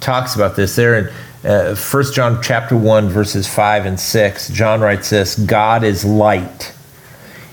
talks 0.00 0.34
about 0.34 0.56
this 0.56 0.76
there 0.76 0.98
in 0.98 1.12
uh, 1.44 1.74
1 1.74 2.04
John 2.12 2.42
chapter 2.42 2.76
1 2.76 3.08
verses 3.08 3.46
5 3.46 3.86
and 3.86 4.00
6 4.00 4.48
John 4.48 4.80
writes 4.80 5.10
this 5.10 5.38
God 5.38 5.84
is 5.84 6.04
light 6.04 6.72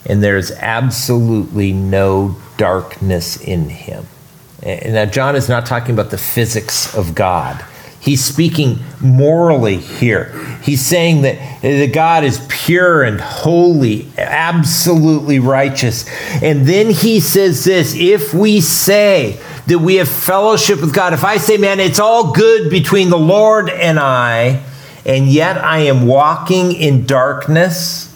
and 0.06 0.24
there 0.24 0.38
is 0.38 0.52
absolutely 0.52 1.74
no 1.74 2.36
darkness 2.58 3.38
in 3.38 3.70
him. 3.70 4.06
And 4.64 4.94
now 4.94 5.06
John 5.06 5.36
is 5.36 5.50
not 5.50 5.66
talking 5.66 5.94
about 5.94 6.12
the 6.12 6.18
physics 6.18 6.96
of 6.96 7.16
God. 7.16 7.64
He's 8.00 8.24
speaking 8.24 8.80
morally 9.00 9.78
here. 9.78 10.34
He's 10.64 10.84
saying 10.84 11.22
that, 11.22 11.62
that 11.62 11.94
God 11.94 12.24
is 12.24 12.46
pure 12.50 13.04
and 13.04 13.22
holy, 13.22 14.08
absolutely 14.18 15.40
righteous. 15.40 16.08
And 16.42 16.66
then 16.66 16.90
he 16.90 17.20
says 17.20 17.64
this 17.64 17.96
if 17.96 18.34
we 18.34 18.60
say 18.60 19.40
that 19.68 19.80
we 19.80 19.96
have 19.96 20.10
fellowship 20.10 20.82
with 20.82 20.94
God, 20.94 21.14
if 21.14 21.24
I 21.24 21.38
say, 21.38 21.58
man, 21.58 21.80
it's 21.80 22.00
all 22.00 22.32
good 22.34 22.70
between 22.70 23.10
the 23.10 23.18
Lord 23.18 23.70
and 23.70 24.00
I, 24.00 24.64
and 25.06 25.28
yet 25.28 25.58
I 25.58 25.80
am 25.80 26.08
walking 26.08 26.72
in 26.74 27.06
darkness, 27.06 28.08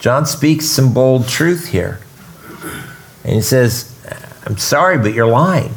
John 0.00 0.26
speaks 0.26 0.66
some 0.66 0.92
bold 0.92 1.28
truth 1.28 1.68
here. 1.68 2.00
And 3.24 3.36
he 3.36 3.40
says, 3.40 3.96
I'm 4.44 4.58
sorry, 4.58 4.98
but 4.98 5.14
you're 5.14 5.26
lying. 5.26 5.74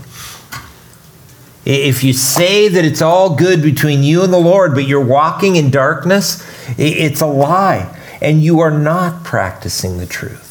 If 1.64 2.04
you 2.04 2.14
say 2.14 2.68
that 2.68 2.84
it's 2.86 3.02
all 3.02 3.36
good 3.36 3.62
between 3.62 4.02
you 4.04 4.24
and 4.24 4.34
the 4.34 4.40
Lord, 4.40 4.74
but 4.74 4.88
you're 4.88 5.04
walking 5.04 5.56
in 5.56 5.70
darkness, 5.70 6.44
it's 6.78 7.22
a 7.22 7.28
lie. 7.28 7.92
And 8.22 8.42
you 8.42 8.62
are 8.62 8.72
not 8.72 9.24
practicing 9.24 9.98
the 9.98 10.06
truth. 10.08 10.45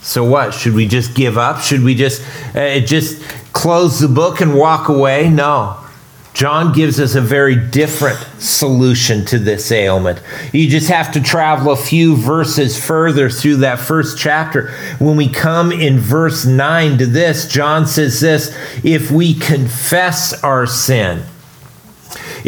So 0.00 0.24
what? 0.24 0.54
Should 0.54 0.74
we 0.74 0.86
just 0.86 1.14
give 1.14 1.36
up? 1.36 1.60
Should 1.60 1.82
we 1.82 1.94
just 1.94 2.22
uh, 2.54 2.80
just 2.80 3.22
close 3.52 4.00
the 4.00 4.08
book 4.08 4.40
and 4.40 4.56
walk 4.56 4.88
away? 4.88 5.28
No. 5.28 5.76
John 6.38 6.72
gives 6.72 7.00
us 7.00 7.16
a 7.16 7.20
very 7.20 7.56
different 7.56 8.16
solution 8.38 9.24
to 9.24 9.40
this 9.40 9.72
ailment. 9.72 10.22
You 10.52 10.68
just 10.68 10.88
have 10.88 11.10
to 11.14 11.20
travel 11.20 11.72
a 11.72 11.76
few 11.76 12.14
verses 12.14 12.78
further 12.78 13.28
through 13.28 13.56
that 13.56 13.80
first 13.80 14.16
chapter. 14.16 14.70
When 15.00 15.16
we 15.16 15.28
come 15.28 15.72
in 15.72 15.98
verse 15.98 16.46
9 16.46 16.98
to 16.98 17.06
this, 17.06 17.48
John 17.48 17.88
says 17.88 18.20
this 18.20 18.56
if 18.84 19.10
we 19.10 19.34
confess 19.34 20.44
our 20.44 20.64
sin, 20.64 21.24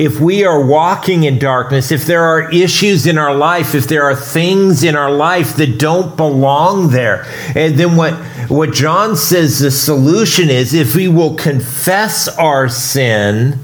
if 0.01 0.19
we 0.19 0.47
are 0.47 0.65
walking 0.65 1.25
in 1.25 1.39
darkness, 1.39 1.93
if 1.93 2.07
there 2.07 2.23
are 2.23 2.51
issues 2.51 3.07
in 3.07 3.19
our 3.19 3.35
life, 3.35 3.75
if 3.75 3.87
there 3.87 4.05
are 4.05 4.17
things 4.17 4.83
in 4.83 4.97
our 4.97 5.11
life 5.11 5.57
that 5.57 5.79
don't 5.79 6.17
belong 6.17 6.89
there, 6.89 7.27
and 7.55 7.79
then 7.79 7.97
what, 7.97 8.15
what 8.49 8.73
John 8.73 9.15
says 9.15 9.59
the 9.59 9.71
solution 9.71 10.49
is 10.49 10.73
if 10.73 10.97
we 10.97 11.07
will 11.07 11.35
confess 11.35 12.29
our 12.29 12.67
sin, 12.71 13.59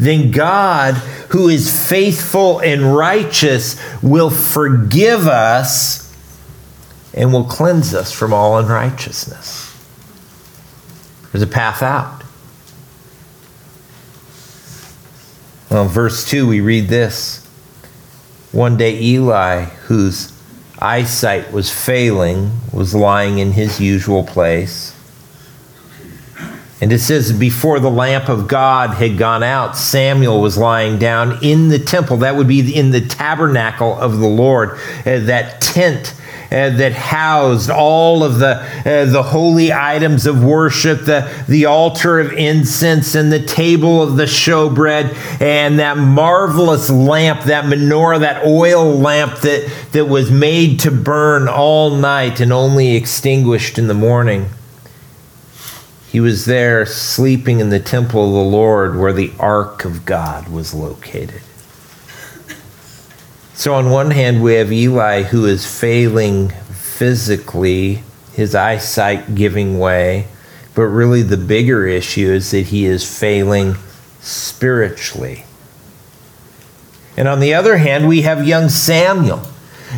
then 0.00 0.32
God, 0.32 0.94
who 1.30 1.48
is 1.48 1.70
faithful 1.88 2.58
and 2.58 2.96
righteous, 2.96 3.80
will 4.02 4.30
forgive 4.30 5.28
us 5.28 6.12
and 7.14 7.32
will 7.32 7.44
cleanse 7.44 7.94
us 7.94 8.10
from 8.10 8.32
all 8.32 8.58
unrighteousness. 8.58 9.80
There's 11.30 11.42
a 11.42 11.46
path 11.46 11.84
out. 11.84 12.21
Well, 15.72 15.86
verse 15.86 16.28
2, 16.28 16.46
we 16.46 16.60
read 16.60 16.88
this. 16.88 17.42
One 18.52 18.76
day, 18.76 19.00
Eli, 19.00 19.64
whose 19.86 20.30
eyesight 20.78 21.50
was 21.50 21.70
failing, 21.72 22.52
was 22.74 22.94
lying 22.94 23.38
in 23.38 23.52
his 23.52 23.80
usual 23.80 24.22
place. 24.22 24.94
And 26.82 26.92
it 26.92 26.98
says, 26.98 27.32
before 27.32 27.80
the 27.80 27.90
lamp 27.90 28.28
of 28.28 28.48
God 28.48 28.90
had 28.90 29.16
gone 29.16 29.42
out, 29.42 29.74
Samuel 29.74 30.42
was 30.42 30.58
lying 30.58 30.98
down 30.98 31.42
in 31.42 31.68
the 31.68 31.78
temple. 31.78 32.18
That 32.18 32.36
would 32.36 32.48
be 32.48 32.76
in 32.76 32.90
the 32.90 33.00
tabernacle 33.00 33.98
of 33.98 34.18
the 34.18 34.28
Lord, 34.28 34.72
uh, 35.06 35.20
that 35.20 35.62
tent 35.62 36.12
that 36.52 36.92
housed 36.92 37.70
all 37.70 38.22
of 38.22 38.38
the, 38.38 38.56
uh, 38.84 39.04
the 39.06 39.22
holy 39.22 39.72
items 39.72 40.26
of 40.26 40.44
worship, 40.44 41.06
the, 41.06 41.44
the 41.48 41.64
altar 41.64 42.20
of 42.20 42.32
incense, 42.32 43.14
and 43.14 43.32
the 43.32 43.42
table 43.42 44.02
of 44.02 44.16
the 44.16 44.24
showbread, 44.24 45.40
and 45.40 45.78
that 45.78 45.96
marvelous 45.96 46.90
lamp, 46.90 47.42
that 47.44 47.64
menorah, 47.64 48.20
that 48.20 48.44
oil 48.44 48.92
lamp 48.92 49.40
that, 49.40 49.70
that 49.92 50.06
was 50.06 50.30
made 50.30 50.80
to 50.80 50.90
burn 50.90 51.48
all 51.48 51.96
night 51.96 52.40
and 52.40 52.52
only 52.52 52.94
extinguished 52.96 53.78
in 53.78 53.88
the 53.88 53.94
morning. 53.94 54.48
He 56.10 56.20
was 56.20 56.44
there 56.44 56.84
sleeping 56.84 57.60
in 57.60 57.70
the 57.70 57.80
temple 57.80 58.26
of 58.26 58.32
the 58.32 58.50
Lord 58.50 58.98
where 58.98 59.14
the 59.14 59.32
ark 59.38 59.86
of 59.86 60.04
God 60.04 60.48
was 60.48 60.74
located. 60.74 61.40
So, 63.54 63.74
on 63.74 63.90
one 63.90 64.10
hand, 64.10 64.42
we 64.42 64.54
have 64.54 64.72
Eli 64.72 65.22
who 65.22 65.46
is 65.46 65.66
failing 65.66 66.48
physically, 66.48 68.02
his 68.32 68.54
eyesight 68.54 69.34
giving 69.34 69.78
way, 69.78 70.28
but 70.74 70.84
really 70.84 71.22
the 71.22 71.36
bigger 71.36 71.86
issue 71.86 72.30
is 72.30 72.50
that 72.52 72.66
he 72.66 72.86
is 72.86 73.18
failing 73.18 73.76
spiritually. 74.20 75.44
And 77.16 77.28
on 77.28 77.40
the 77.40 77.52
other 77.54 77.76
hand, 77.76 78.08
we 78.08 78.22
have 78.22 78.46
young 78.46 78.70
Samuel 78.70 79.42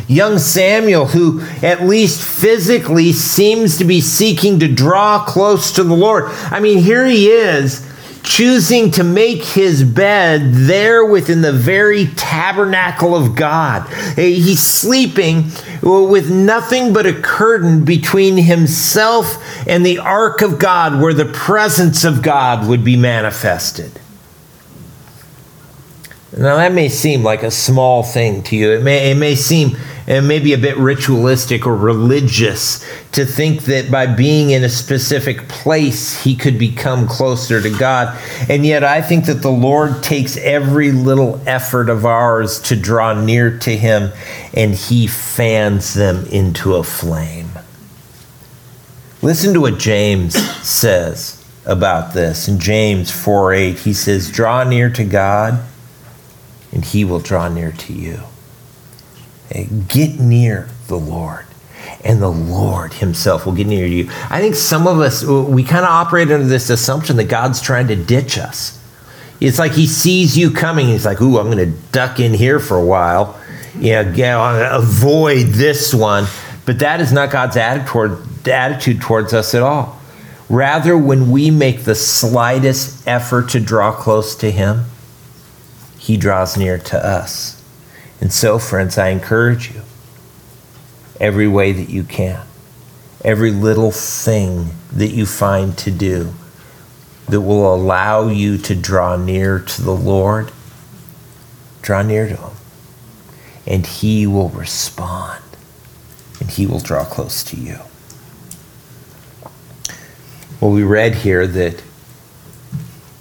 Young 0.07 0.37
Samuel, 0.37 1.07
who 1.07 1.41
at 1.65 1.83
least 1.83 2.21
physically 2.21 3.11
seems 3.11 3.77
to 3.77 3.85
be 3.85 4.01
seeking 4.01 4.59
to 4.59 4.67
draw 4.67 5.23
close 5.25 5.71
to 5.73 5.83
the 5.83 5.95
Lord. 5.95 6.25
I 6.51 6.59
mean, 6.59 6.79
here 6.79 7.05
he 7.05 7.29
is 7.29 7.89
choosing 8.25 8.91
to 8.91 9.03
make 9.03 9.43
his 9.43 9.83
bed 9.83 10.53
there 10.53 11.05
within 11.05 11.41
the 11.41 11.53
very 11.53 12.07
tabernacle 12.07 13.15
of 13.15 13.35
God. 13.35 13.89
Eh, 14.17 14.31
he's 14.31 14.61
sleeping 14.61 15.51
with 15.81 16.29
nothing 16.31 16.91
but 16.91 17.05
a 17.05 17.13
curtain 17.13 17.85
between 17.85 18.37
himself 18.37 19.41
and 19.67 19.85
the 19.85 19.99
ark 19.99 20.41
of 20.41 20.59
God, 20.59 21.01
where 21.01 21.13
the 21.13 21.25
presence 21.25 22.03
of 22.03 22.21
God 22.21 22.67
would 22.67 22.83
be 22.83 22.97
manifested. 22.97 23.99
Now, 26.37 26.57
that 26.57 26.73
may 26.73 26.89
seem 26.89 27.23
like 27.23 27.43
a 27.43 27.51
small 27.51 28.03
thing 28.03 28.43
to 28.43 28.55
you. 28.57 28.71
It 28.71 28.83
may, 28.83 29.11
it 29.11 29.15
may 29.15 29.35
seem 29.35 29.77
and 30.07 30.27
maybe 30.27 30.53
a 30.53 30.57
bit 30.57 30.77
ritualistic 30.77 31.65
or 31.65 31.75
religious 31.75 32.85
to 33.13 33.25
think 33.25 33.63
that 33.63 33.89
by 33.89 34.05
being 34.05 34.51
in 34.51 34.63
a 34.63 34.69
specific 34.69 35.47
place, 35.47 36.23
he 36.23 36.35
could 36.35 36.59
become 36.59 37.07
closer 37.07 37.61
to 37.61 37.69
God. 37.69 38.19
And 38.49 38.65
yet, 38.65 38.83
I 38.83 39.01
think 39.01 39.25
that 39.25 39.41
the 39.41 39.51
Lord 39.51 40.03
takes 40.03 40.37
every 40.37 40.91
little 40.91 41.41
effort 41.47 41.89
of 41.89 42.05
ours 42.05 42.59
to 42.61 42.75
draw 42.75 43.19
near 43.19 43.57
to 43.59 43.75
him, 43.75 44.11
and 44.53 44.75
he 44.75 45.07
fans 45.07 45.95
them 45.95 46.25
into 46.27 46.75
a 46.75 46.83
flame. 46.83 47.49
Listen 49.21 49.53
to 49.53 49.61
what 49.61 49.79
James 49.79 50.35
says. 50.61 51.41
about 51.65 52.13
this. 52.13 52.47
In 52.47 52.59
James 52.59 53.09
4 53.09 53.53
8, 53.53 53.79
he 53.79 53.93
says, 53.93 54.29
Draw 54.29 54.65
near 54.65 54.91
to 54.91 55.03
God, 55.03 55.63
and 56.75 56.85
he 56.85 57.03
will 57.03 57.19
draw 57.19 57.47
near 57.47 57.71
to 57.71 57.93
you. 57.93 58.19
Eh, 59.51 59.65
get 59.87 60.19
near 60.19 60.69
the 60.87 60.99
Lord, 60.99 61.45
and 62.03 62.21
the 62.21 62.31
Lord 62.31 62.93
himself 62.93 63.45
will 63.45 63.53
get 63.53 63.65
near 63.65 63.87
to 63.87 63.93
you. 63.93 64.09
I 64.29 64.41
think 64.41 64.53
some 64.53 64.85
of 64.85 64.99
us, 64.99 65.23
we 65.23 65.63
kind 65.63 65.85
of 65.85 65.89
operate 65.89 66.29
under 66.29 66.45
this 66.45 66.69
assumption 66.69 67.15
that 67.17 67.29
God's 67.29 67.61
trying 67.61 67.87
to 67.87 67.95
ditch 67.95 68.37
us. 68.37 68.79
It's 69.39 69.57
like 69.57 69.71
he 69.71 69.87
sees 69.87 70.37
you 70.37 70.51
coming. 70.51 70.87
He's 70.87 71.05
like, 71.05 71.21
ooh, 71.21 71.39
I'm 71.39 71.49
going 71.49 71.57
to 71.57 71.77
duck 71.91 72.19
in 72.19 72.33
here 72.33 72.59
for 72.59 72.77
a 72.77 72.85
while. 72.85 73.39
You 73.77 74.03
know, 74.03 74.69
avoid 74.71 75.47
this 75.47 75.93
one. 75.93 76.25
But 76.65 76.79
that 76.79 77.01
is 77.01 77.11
not 77.11 77.31
God's 77.31 77.57
attitude 77.57 79.01
towards 79.01 79.33
us 79.33 79.53
at 79.53 79.61
all. 79.61 79.99
Rather, 80.49 80.97
when 80.97 81.31
we 81.31 81.51
make 81.51 81.83
the 81.83 81.95
slightest 81.95 83.07
effort 83.07 83.49
to 83.49 83.59
draw 83.59 83.91
close 83.91 84.35
to 84.35 84.51
Him, 84.51 84.85
He 86.05 86.17
draws 86.17 86.55
near 86.55 86.77
to 86.77 87.03
us. 87.03 87.59
And 88.21 88.31
so, 88.31 88.59
friends, 88.59 88.95
I 88.95 89.07
encourage 89.09 89.73
you 89.73 89.81
every 91.19 91.47
way 91.47 91.71
that 91.71 91.89
you 91.89 92.03
can, 92.03 92.45
every 93.23 93.49
little 93.49 93.89
thing 93.89 94.69
that 94.93 95.07
you 95.07 95.25
find 95.25 95.75
to 95.79 95.89
do 95.89 96.35
that 97.27 97.41
will 97.41 97.73
allow 97.73 98.27
you 98.27 98.59
to 98.59 98.75
draw 98.75 99.17
near 99.17 99.57
to 99.57 99.81
the 99.81 99.95
Lord, 99.95 100.51
draw 101.81 102.03
near 102.03 102.29
to 102.29 102.35
Him. 102.35 102.53
And 103.65 103.87
He 103.87 104.27
will 104.27 104.49
respond 104.49 105.43
and 106.39 106.51
He 106.51 106.67
will 106.67 106.81
draw 106.81 107.03
close 107.03 107.43
to 107.45 107.57
you. 107.57 107.79
Well, 110.61 110.69
we 110.69 110.83
read 110.83 111.15
here 111.15 111.47
that 111.47 111.81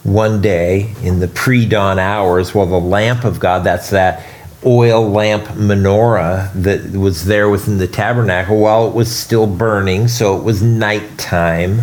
one 0.04 0.40
day 0.40 0.94
in 1.02 1.18
the 1.18 1.28
pre 1.28 1.66
dawn 1.66 1.98
hours, 1.98 2.54
while 2.54 2.66
the 2.66 2.78
lamp 2.78 3.24
of 3.24 3.40
God, 3.40 3.64
that's 3.64 3.90
that 3.90 4.24
oil 4.64 5.10
lamp 5.10 5.44
menorah 5.44 6.52
that 6.54 6.92
was 6.92 7.24
there 7.26 7.48
within 7.48 7.78
the 7.78 7.88
tabernacle, 7.88 8.58
while 8.58 8.86
it 8.86 8.94
was 8.94 9.14
still 9.14 9.46
burning, 9.46 10.08
so 10.08 10.36
it 10.38 10.44
was 10.44 10.62
nighttime, 10.62 11.80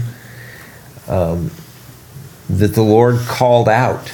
um, 1.08 1.52
that 2.50 2.74
the 2.74 2.82
Lord 2.82 3.18
called 3.20 3.68
out 3.68 4.12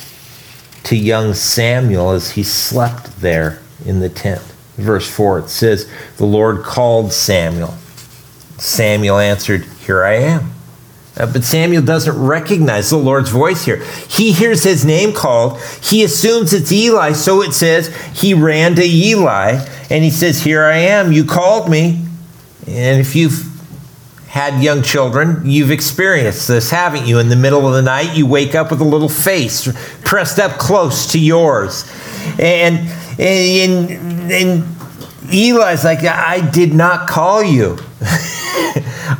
to 0.83 0.95
young 0.95 1.33
Samuel 1.33 2.11
as 2.11 2.31
he 2.31 2.43
slept 2.43 3.19
there 3.19 3.59
in 3.85 3.99
the 3.99 4.09
tent. 4.09 4.41
Verse 4.75 5.09
4, 5.09 5.39
it 5.39 5.49
says, 5.49 5.89
The 6.17 6.25
Lord 6.25 6.63
called 6.63 7.11
Samuel. 7.11 7.75
Samuel 8.57 9.17
answered, 9.17 9.65
Here 9.85 10.03
I 10.03 10.15
am. 10.15 10.51
Uh, 11.17 11.25
but 11.31 11.43
Samuel 11.43 11.81
doesn't 11.81 12.17
recognize 12.17 12.89
the 12.89 12.97
Lord's 12.97 13.29
voice 13.29 13.65
here. 13.65 13.83
He 14.07 14.31
hears 14.31 14.63
his 14.63 14.85
name 14.85 15.13
called. 15.13 15.59
He 15.81 16.03
assumes 16.03 16.53
it's 16.53 16.71
Eli. 16.71 17.13
So 17.13 17.41
it 17.41 17.53
says 17.53 17.95
he 18.13 18.33
ran 18.33 18.75
to 18.75 18.83
Eli 18.83 19.65
and 19.89 20.03
he 20.03 20.11
says, 20.11 20.43
Here 20.43 20.63
I 20.63 20.77
am. 20.77 21.11
You 21.11 21.25
called 21.25 21.69
me. 21.69 22.03
And 22.67 22.99
if 22.99 23.15
you've 23.15 23.45
had 24.27 24.61
young 24.61 24.83
children, 24.83 25.49
you've 25.49 25.71
experienced 25.71 26.47
this, 26.47 26.69
haven't 26.69 27.07
you? 27.07 27.17
In 27.17 27.29
the 27.29 27.35
middle 27.35 27.67
of 27.67 27.73
the 27.73 27.81
night, 27.81 28.15
you 28.15 28.27
wake 28.27 28.53
up 28.53 28.69
with 28.69 28.81
a 28.81 28.85
little 28.85 29.09
face 29.09 29.67
pressed 30.03 30.37
up 30.37 30.59
close 30.59 31.11
to 31.13 31.19
yours. 31.19 31.91
And, 32.39 32.89
and, 33.19 34.31
and 34.31 34.63
Eli's 35.31 35.83
like, 35.83 36.03
I 36.03 36.47
did 36.51 36.73
not 36.73 37.09
call 37.09 37.41
you. 37.41 37.79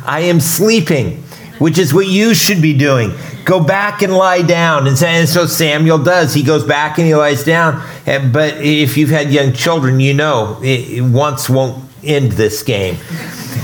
I 0.04 0.26
am 0.26 0.40
sleeping 0.40 1.24
which 1.58 1.78
is 1.78 1.92
what 1.92 2.06
you 2.06 2.34
should 2.34 2.62
be 2.62 2.76
doing. 2.76 3.12
Go 3.44 3.60
back 3.62 4.02
and 4.02 4.14
lie 4.14 4.42
down. 4.42 4.86
And 4.86 4.98
so 4.98 5.46
Samuel 5.46 5.98
does. 5.98 6.34
He 6.34 6.42
goes 6.42 6.64
back 6.64 6.98
and 6.98 7.06
he 7.06 7.14
lies 7.14 7.44
down. 7.44 7.82
But 8.04 8.58
if 8.58 8.96
you've 8.96 9.10
had 9.10 9.32
young 9.32 9.52
children, 9.52 10.00
you 10.00 10.14
know 10.14 10.58
it 10.62 11.02
once 11.02 11.48
won't 11.48 11.84
end 12.02 12.32
this 12.32 12.62
game. 12.62 12.96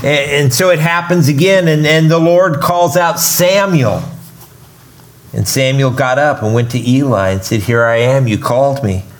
And 0.03 0.53
so 0.53 0.69
it 0.69 0.79
happens 0.79 1.29
again, 1.29 1.67
and, 1.67 1.87
and 1.87 2.11
the 2.11 2.19
Lord 2.19 2.59
calls 2.59 2.95
out 2.95 3.19
Samuel. 3.19 4.03
And 5.33 5.47
Samuel 5.47 5.91
got 5.91 6.19
up 6.19 6.43
and 6.43 6.53
went 6.53 6.71
to 6.71 6.79
Eli 6.79 7.29
and 7.29 7.43
said, 7.43 7.61
Here 7.61 7.85
I 7.85 7.97
am, 7.97 8.27
you 8.27 8.37
called 8.37 8.83
me. 8.83 9.03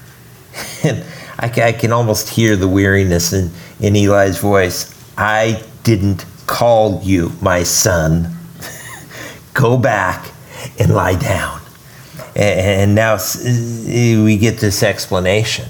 And 0.84 1.04
I, 1.40 1.48
I 1.70 1.72
can 1.72 1.92
almost 1.92 2.30
hear 2.30 2.56
the 2.56 2.68
weariness 2.68 3.34
in, 3.34 3.52
in 3.80 3.96
Eli's 3.96 4.38
voice. 4.38 4.94
I 5.18 5.64
didn't 5.84 6.26
call 6.46 7.02
you, 7.02 7.32
my 7.42 7.64
son 7.64 8.35
go 9.56 9.78
back 9.78 10.32
and 10.78 10.94
lie 10.94 11.16
down. 11.16 11.62
And 12.36 12.94
now 12.94 13.16
eh, 13.16 14.22
we 14.24 14.38
get 14.38 14.60
this 14.60 14.84
explanation. 14.84 15.70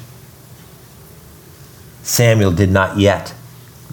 Samuel 2.03 2.51
did 2.51 2.71
not 2.71 2.97
yet 2.97 3.33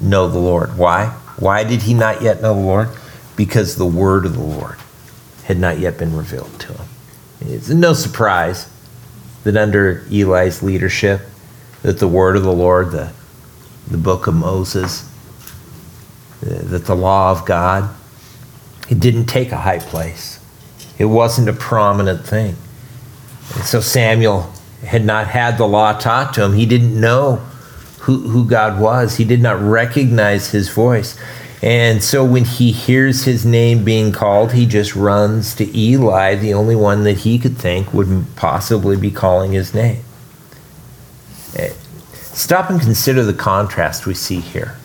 know 0.00 0.28
the 0.28 0.38
Lord. 0.38 0.76
Why? 0.76 1.07
Why 1.38 1.64
did 1.64 1.83
he 1.83 1.94
not 1.94 2.22
yet 2.22 2.42
know 2.42 2.55
the 2.55 2.61
Lord? 2.61 2.88
Because 3.37 3.76
the 3.76 3.87
word 3.87 4.26
of 4.26 4.35
the 4.35 4.42
Lord 4.42 4.76
had 5.44 5.59
not 5.59 5.78
yet 5.78 5.98
been 5.98 6.16
revealed 6.16 6.59
to 6.61 6.72
him. 6.72 6.87
It's 7.40 7.68
no 7.68 7.92
surprise 7.92 8.68
that 9.44 9.57
under 9.57 10.05
Eli's 10.11 10.62
leadership, 10.62 11.20
that 11.83 11.98
the 11.98 12.09
word 12.09 12.37
of 12.37 12.42
the 12.42 12.52
Lord, 12.52 12.90
the, 12.92 13.12
the 13.88 13.98
book 13.98 14.26
of 14.26 14.35
Moses, 14.35 15.09
eh, 16.42 16.61
that 16.62 16.87
the 16.87 16.94
law 16.96 17.33
of 17.33 17.44
God, 17.44 17.94
it 18.88 19.01
didn't 19.01 19.27
take 19.27 19.53
a 19.53 19.59
high 19.59 19.79
place, 19.79 20.38
it 20.99 21.07
wasn't 21.07 21.49
a 21.49 21.53
prominent 21.53 22.27
thing. 22.27 22.57
And 23.55 23.64
so 23.64 23.81
Samuel 23.81 24.53
had 24.85 25.05
not 25.05 25.29
had 25.29 25.59
the 25.59 25.66
law 25.66 25.92
taught 25.99 26.35
to 26.35 26.45
him. 26.45 26.55
He 26.55 26.66
didn't 26.66 26.99
know 26.99 27.37
who, 28.01 28.18
who 28.29 28.45
God 28.45 28.81
was, 28.81 29.16
he 29.16 29.25
did 29.25 29.40
not 29.40 29.61
recognize 29.61 30.51
his 30.51 30.68
voice. 30.68 31.16
And 31.62 32.03
so 32.03 32.25
when 32.25 32.45
he 32.45 32.73
hears 32.73 33.23
his 33.23 33.47
name 33.47 33.85
being 33.85 34.11
called, 34.11 34.53
he 34.53 34.66
just 34.66 34.97
runs 34.97 35.55
to 35.55 35.79
Eli, 35.79 36.35
the 36.35 36.53
only 36.53 36.75
one 36.75 37.05
that 37.05 37.18
he 37.18 37.38
could 37.38 37.57
think 37.57 37.95
would 37.95 38.27
possibly 38.35 38.97
be 38.97 39.12
calling 39.12 39.53
his 39.53 39.73
name. 39.73 40.03
Eh, 41.57 41.73
stop 42.12 42.68
and 42.68 42.81
consider 42.81 43.23
the 43.23 43.33
contrast 43.33 44.07
we 44.07 44.14
see 44.14 44.40
here. 44.40 44.77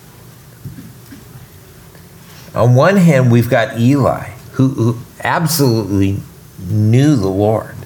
On 2.58 2.74
one 2.74 2.96
hand, 2.96 3.30
we've 3.30 3.48
got 3.48 3.78
Eli, 3.78 4.30
who, 4.54 4.68
who 4.70 4.98
absolutely 5.22 6.18
knew 6.68 7.14
the 7.14 7.28
Lord, 7.28 7.76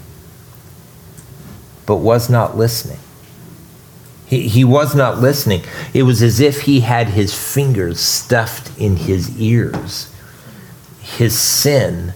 but 1.85 1.97
was 1.97 2.31
not 2.31 2.57
listening. 2.57 2.99
He, 4.25 4.49
he 4.49 4.65
was 4.65 4.95
not 4.95 5.19
listening. 5.19 5.63
It 5.93 6.05
was 6.05 6.23
as 6.23 6.41
if 6.41 6.63
he 6.63 6.81
had 6.81 7.09
his 7.09 7.35
fingers 7.35 8.01
stuffed 8.01 8.73
in 8.81 8.97
his 8.97 9.39
ears. 9.39 10.11
His 11.03 11.39
sin 11.39 12.15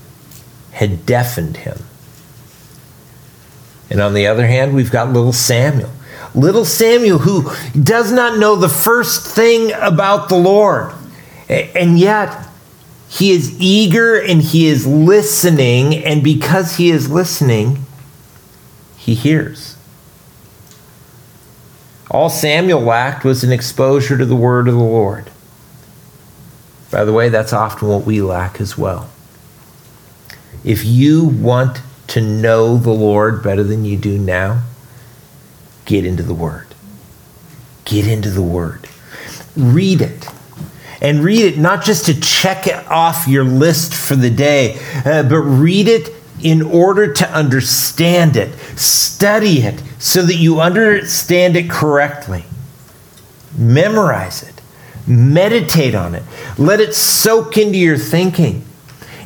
had 0.72 1.04
deafened 1.04 1.58
him. 1.58 1.80
And 3.90 4.00
on 4.00 4.14
the 4.14 4.26
other 4.26 4.46
hand, 4.46 4.74
we've 4.74 4.90
got 4.90 5.12
little 5.12 5.34
Samuel. 5.34 5.90
Little 6.34 6.64
Samuel, 6.64 7.18
who 7.18 7.50
does 7.78 8.10
not 8.10 8.38
know 8.38 8.56
the 8.56 8.70
first 8.70 9.26
thing 9.26 9.72
about 9.74 10.30
the 10.30 10.38
Lord. 10.38 10.94
And 11.50 11.98
yet, 11.98 12.45
he 13.16 13.31
is 13.31 13.59
eager 13.59 14.20
and 14.20 14.42
he 14.42 14.66
is 14.66 14.87
listening, 14.87 16.05
and 16.05 16.22
because 16.22 16.76
he 16.76 16.90
is 16.90 17.11
listening, 17.11 17.87
he 18.98 19.14
hears. 19.14 19.76
All 22.11 22.29
Samuel 22.29 22.81
lacked 22.81 23.24
was 23.24 23.42
an 23.42 23.52
exposure 23.52 24.18
to 24.18 24.26
the 24.26 24.37
word 24.37 24.68
of 24.68 24.74
the 24.74 24.81
Lord. 24.81 25.31
By 26.90 27.05
the 27.05 27.12
way, 27.12 27.31
that's 27.31 27.55
often 27.55 27.88
what 27.88 28.05
we 28.05 28.20
lack 28.20 28.61
as 28.61 28.76
well. 28.76 29.09
If 30.62 30.85
you 30.85 31.24
want 31.24 31.81
to 32.09 32.20
know 32.20 32.76
the 32.76 32.90
Lord 32.90 33.42
better 33.42 33.64
than 33.64 33.87
you 33.87 33.96
do 33.96 34.18
now, 34.18 34.62
get 35.87 36.05
into 36.05 36.22
the 36.22 36.35
Word. 36.35 36.66
Get 37.85 38.07
into 38.07 38.31
the 38.31 38.42
Word. 38.42 38.88
Read 39.57 40.02
it 40.02 40.29
and 41.00 41.22
read 41.22 41.40
it 41.40 41.59
not 41.59 41.85
just 41.85 42.06
to 42.06 42.20
check 42.20 42.66
it 42.66 42.87
off 42.88 43.28
your 43.28 43.44
list 43.44 43.94
for 43.94 44.16
the 44.16 44.30
day, 44.30 44.78
uh, 45.04 45.22
but 45.22 45.40
read 45.40 45.88
it 45.88 46.11
in 46.42 46.62
order 46.62 47.12
to 47.12 47.28
understand 47.30 48.37
it. 48.37 48.54
Study 48.78 49.61
it 49.61 49.82
so 49.98 50.22
that 50.22 50.37
you 50.37 50.61
understand 50.61 51.56
it 51.56 51.70
correctly. 51.70 52.44
Memorize 53.56 54.42
it. 54.42 54.61
Meditate 55.06 55.94
on 55.94 56.14
it. 56.14 56.22
Let 56.59 56.80
it 56.80 56.94
soak 56.94 57.56
into 57.56 57.78
your 57.78 57.96
thinking. 57.96 58.64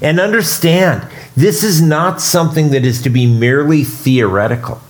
And 0.03 0.21
understand 0.21 1.07
this 1.37 1.63
is 1.63 1.83
not 1.83 2.21
something 2.21 2.71
that 2.71 2.85
is 2.85 3.03
to 3.03 3.11
be 3.11 3.27
merely 3.27 3.85
theoretical. 3.85 4.81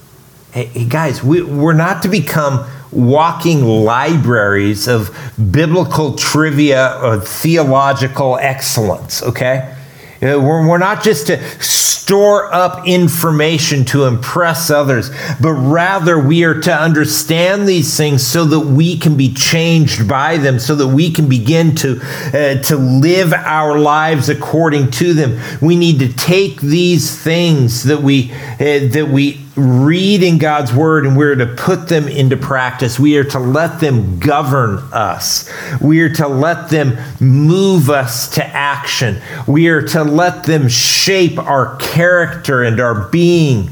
Hey, 0.52 0.66
hey 0.66 0.84
guys, 0.84 1.22
we, 1.22 1.42
we're 1.42 1.72
not 1.72 2.02
to 2.02 2.08
become 2.08 2.68
walking 2.92 3.64
libraries 3.64 4.88
of 4.88 5.16
biblical 5.50 6.14
trivia 6.14 6.98
or 7.02 7.20
theological 7.20 8.38
excellence, 8.38 9.22
okay? 9.22 9.76
We're, 10.20 10.68
we're 10.68 10.78
not 10.78 11.02
just 11.02 11.28
to 11.28 11.42
store 11.62 12.52
up 12.52 12.86
information 12.86 13.84
to 13.86 14.04
impress 14.04 14.68
others, 14.68 15.10
but 15.40 15.52
rather 15.52 16.18
we 16.18 16.44
are 16.44 16.60
to 16.60 16.74
understand 16.74 17.68
these 17.68 17.96
things 17.96 18.26
so 18.26 18.44
that 18.44 18.60
we 18.60 18.98
can 18.98 19.16
be 19.16 19.32
changed 19.32 20.08
by 20.08 20.36
them, 20.36 20.58
so 20.58 20.74
that 20.74 20.88
we 20.88 21.10
can 21.10 21.28
begin 21.28 21.74
to, 21.76 22.00
uh, 22.02 22.60
to 22.64 22.76
live 22.76 23.32
our 23.32 23.78
lives 23.78 24.28
according 24.28 24.90
to 24.90 25.14
them. 25.14 25.40
We 25.62 25.76
need 25.76 26.00
to 26.00 26.12
take 26.12 26.60
these 26.60 27.16
things 27.16 27.84
that 27.84 28.02
we, 28.02 28.32
uh, 28.32 28.88
that 28.92 29.08
we 29.10 29.40
read 29.60 30.22
in 30.22 30.38
God's 30.38 30.72
word 30.72 31.06
and 31.06 31.16
we're 31.16 31.34
to 31.34 31.46
put 31.46 31.88
them 31.88 32.08
into 32.08 32.36
practice. 32.36 32.98
We 32.98 33.16
are 33.18 33.24
to 33.24 33.38
let 33.38 33.80
them 33.80 34.18
govern 34.18 34.78
us. 34.92 35.50
We 35.80 36.00
are 36.00 36.12
to 36.14 36.28
let 36.28 36.70
them 36.70 36.98
move 37.20 37.90
us 37.90 38.28
to 38.30 38.44
action. 38.44 39.20
We 39.46 39.68
are 39.68 39.82
to 39.88 40.02
let 40.02 40.44
them 40.44 40.68
shape 40.68 41.38
our 41.38 41.76
character 41.76 42.62
and 42.62 42.80
our 42.80 43.08
being. 43.08 43.70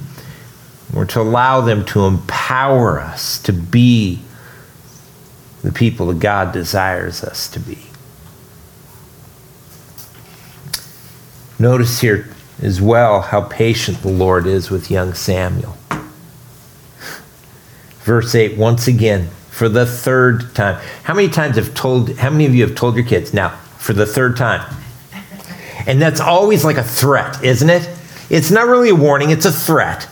We're 0.93 1.07
to 1.07 1.21
allow 1.21 1.61
them 1.61 1.85
to 1.87 2.07
empower 2.07 3.01
us 3.01 3.41
to 3.43 3.53
be 3.53 4.21
the 5.63 5.73
people 5.73 6.07
that 6.07 6.21
God 6.21 6.53
desires 6.53 7.23
us 7.25 7.49
to 7.49 7.61
be. 7.61 7.79
Notice 11.59 12.01
here 12.01 12.29
as 12.63 12.81
well 12.81 13.21
how 13.21 13.43
patient 13.43 14.03
the 14.03 14.11
Lord 14.11 14.47
is 14.47 14.71
with 14.71 14.91
young 14.91 15.15
Samuel. 15.15 15.77
Verse 18.01 18.35
8, 18.35 18.57
once 18.57 18.89
again, 18.89 19.29
for 19.51 19.69
the 19.69 19.85
third 19.85 20.55
time. 20.55 20.83
How 21.05 21.15
many 21.15 21.29
times 21.29 21.57
have 21.57 21.75
told, 21.75 22.17
how 22.17 22.31
many 22.31 22.47
of 22.47 22.55
you 22.55 22.67
have 22.67 22.75
told 22.75 22.97
your 22.97 23.05
kids, 23.05 23.35
now, 23.35 23.51
for 23.79 23.93
the 23.93 24.07
third 24.07 24.37
time? 24.37 24.65
And 25.87 26.01
that's 26.01 26.21
always 26.21 26.65
like 26.65 26.77
a 26.77 26.83
threat, 26.83 27.43
isn't 27.43 27.69
it? 27.69 27.89
It's 28.31 28.51
not 28.51 28.67
really 28.67 28.91
a 28.91 28.95
warning, 28.95 29.31
it's 29.31 29.45
a 29.45 29.53
threat. 29.53 30.09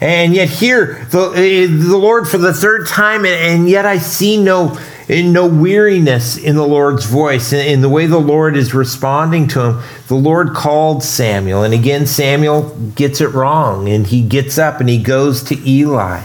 And 0.00 0.34
yet 0.34 0.48
here, 0.48 1.06
the, 1.10 1.30
eh, 1.32 1.66
the 1.66 1.96
Lord 1.96 2.26
for 2.26 2.38
the 2.38 2.54
third 2.54 2.86
time, 2.86 3.26
and 3.26 3.68
yet 3.68 3.84
I 3.84 3.98
see 3.98 4.42
no, 4.42 4.78
no 5.10 5.46
weariness 5.46 6.36
in 6.36 6.54
the 6.56 6.66
Lord's 6.66 7.04
voice, 7.04 7.52
in 7.52 7.80
the 7.80 7.88
way 7.88 8.06
the 8.06 8.18
Lord 8.18 8.56
is 8.56 8.72
responding 8.72 9.48
to 9.48 9.60
him. 9.60 9.82
The 10.08 10.14
Lord 10.14 10.54
called 10.54 11.02
Samuel, 11.02 11.64
and 11.64 11.74
again, 11.74 12.06
Samuel 12.06 12.76
gets 12.94 13.20
it 13.20 13.28
wrong, 13.28 13.88
and 13.88 14.06
he 14.06 14.22
gets 14.22 14.56
up 14.58 14.80
and 14.80 14.88
he 14.88 15.02
goes 15.02 15.42
to 15.44 15.68
Eli. 15.68 16.22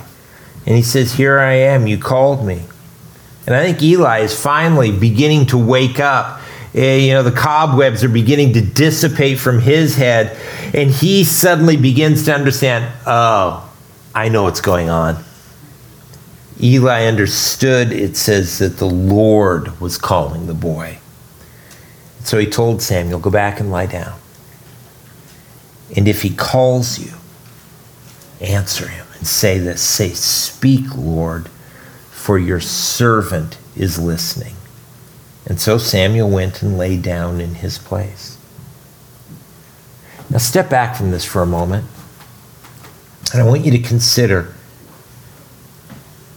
And 0.66 0.76
he 0.76 0.82
says, 0.82 1.14
Here 1.14 1.40
I 1.40 1.54
am, 1.54 1.88
you 1.88 1.98
called 1.98 2.46
me. 2.46 2.64
And 3.46 3.56
I 3.56 3.64
think 3.64 3.82
Eli 3.82 4.20
is 4.20 4.40
finally 4.40 4.92
beginning 4.92 5.48
to 5.48 5.58
wake 5.58 6.00
up. 6.00 6.42
Uh, 6.76 6.82
you 6.82 7.14
know, 7.14 7.24
the 7.24 7.32
cobwebs 7.32 8.04
are 8.04 8.10
beginning 8.10 8.54
to 8.54 8.62
dissipate 8.62 9.40
from 9.40 9.60
his 9.60 9.96
head. 9.96 10.38
And 10.74 10.90
he 10.90 11.24
suddenly 11.24 11.78
begins 11.78 12.26
to 12.26 12.34
understand 12.34 12.92
oh, 13.06 13.72
I 14.14 14.30
know 14.30 14.44
what's 14.44 14.62
going 14.62 14.90
on. 14.90 15.24
Eli 16.62 17.06
understood, 17.06 17.92
it 17.92 18.16
says, 18.16 18.60
that 18.60 18.78
the 18.78 18.90
Lord 18.90 19.80
was 19.82 19.98
calling 19.98 20.48
the 20.48 20.54
boy. 20.54 21.00
So 22.22 22.38
he 22.38 22.48
told 22.48 22.82
Samuel, 22.82 23.20
Go 23.20 23.30
back 23.30 23.60
and 23.60 23.72
lie 23.72 23.86
down. 23.86 24.20
And 25.96 26.08
if 26.08 26.22
he 26.22 26.30
calls 26.30 26.98
you, 26.98 27.14
answer 28.42 28.88
him 28.88 29.06
and 29.18 29.28
say 29.28 29.58
this 29.58 29.82
say, 29.82 30.10
Speak, 30.10 30.86
Lord, 30.96 31.50
for 32.12 32.40
your 32.40 32.60
servant 32.60 33.58
is 33.76 34.00
listening. 34.00 34.56
And 35.46 35.60
so 35.60 35.78
Samuel 35.78 36.30
went 36.30 36.62
and 36.62 36.78
lay 36.78 36.98
down 36.98 37.40
in 37.40 37.56
his 37.56 37.78
place. 37.78 38.38
Now, 40.30 40.40
step 40.40 40.70
back 40.70 40.96
from 40.96 41.12
this 41.12 41.24
for 41.24 41.44
a 41.44 41.46
moment, 41.46 41.86
and 43.32 43.42
I 43.42 43.46
want 43.46 43.64
you 43.64 43.72
to 43.72 43.80
consider 43.80 44.56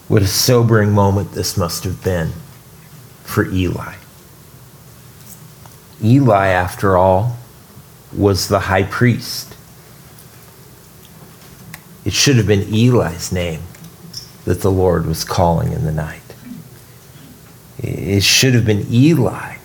what 0.08 0.22
a 0.22 0.26
sobering 0.26 0.92
moment 0.92 1.32
this 1.32 1.56
must 1.56 1.84
have 1.84 2.02
been 2.02 2.32
for 3.24 3.46
Eli. 3.46 3.94
Eli, 6.02 6.46
after 6.46 6.96
all, 6.96 7.36
was 8.16 8.48
the 8.48 8.60
high 8.60 8.84
priest. 8.84 9.54
It 12.04 12.14
should 12.14 12.36
have 12.36 12.46
been 12.46 12.72
Eli's 12.72 13.30
name 13.32 13.62
that 14.46 14.62
the 14.62 14.70
Lord 14.70 15.04
was 15.06 15.24
calling 15.24 15.72
in 15.72 15.84
the 15.84 15.92
night. 15.92 16.22
It 17.78 18.22
should 18.22 18.54
have 18.54 18.64
been 18.64 18.86
Eli 18.90 19.56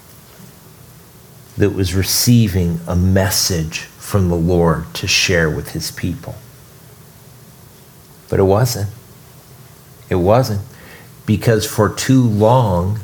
that 1.57 1.69
was 1.69 1.95
receiving 1.95 2.81
a 2.87 2.95
message 2.95 3.79
from 3.79 4.27
the 4.27 4.35
Lord 4.35 4.93
to 4.95 5.07
share 5.07 5.49
with 5.49 5.71
his 5.71 5.91
people. 5.91 6.35
But 8.29 8.39
it 8.39 8.43
wasn't. 8.43 8.89
It 10.09 10.15
wasn't. 10.15 10.61
Because 11.25 11.65
for 11.65 11.89
too 11.89 12.23
long, 12.23 12.99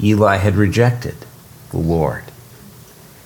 Eli 0.00 0.36
had 0.36 0.56
rejected 0.56 1.16
the 1.70 1.78
Lord. 1.78 2.24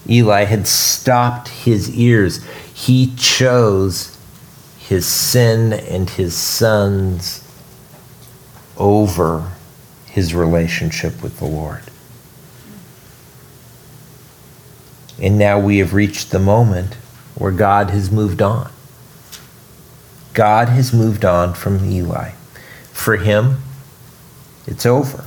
Eli 0.09 0.45
had 0.45 0.67
stopped 0.67 1.49
his 1.49 1.91
ears. 1.95 2.45
He 2.73 3.15
chose 3.17 4.17
his 4.79 5.07
sin 5.07 5.73
and 5.73 6.09
his 6.11 6.35
sons 6.35 7.43
over 8.77 9.53
his 10.05 10.35
relationship 10.35 11.23
with 11.23 11.39
the 11.39 11.47
Lord. 11.47 11.83
And 15.21 15.39
now 15.39 15.59
we 15.59 15.79
have 15.79 15.95
reached 15.95 16.31
the 16.31 16.39
moment 16.39 16.95
where 17.35 17.53
God 17.53 17.91
has 17.91 18.11
moved 18.11 18.43
on. 18.43 18.71
God 20.37 20.69
has 20.69 20.93
moved 20.93 21.25
on 21.25 21.55
from 21.55 21.83
Eli. 21.91 22.33
For 22.93 23.17
him, 23.17 23.57
it's 24.67 24.85
over. 24.85 25.25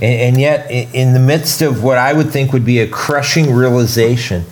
And, 0.00 0.38
yet, 0.38 0.70
in 0.70 1.14
the 1.14 1.18
midst 1.18 1.62
of 1.62 1.82
what 1.82 1.96
I 1.96 2.12
would 2.12 2.30
think 2.30 2.52
would 2.52 2.66
be 2.66 2.80
a 2.80 2.86
crushing 2.86 3.54
realization, 3.54 4.44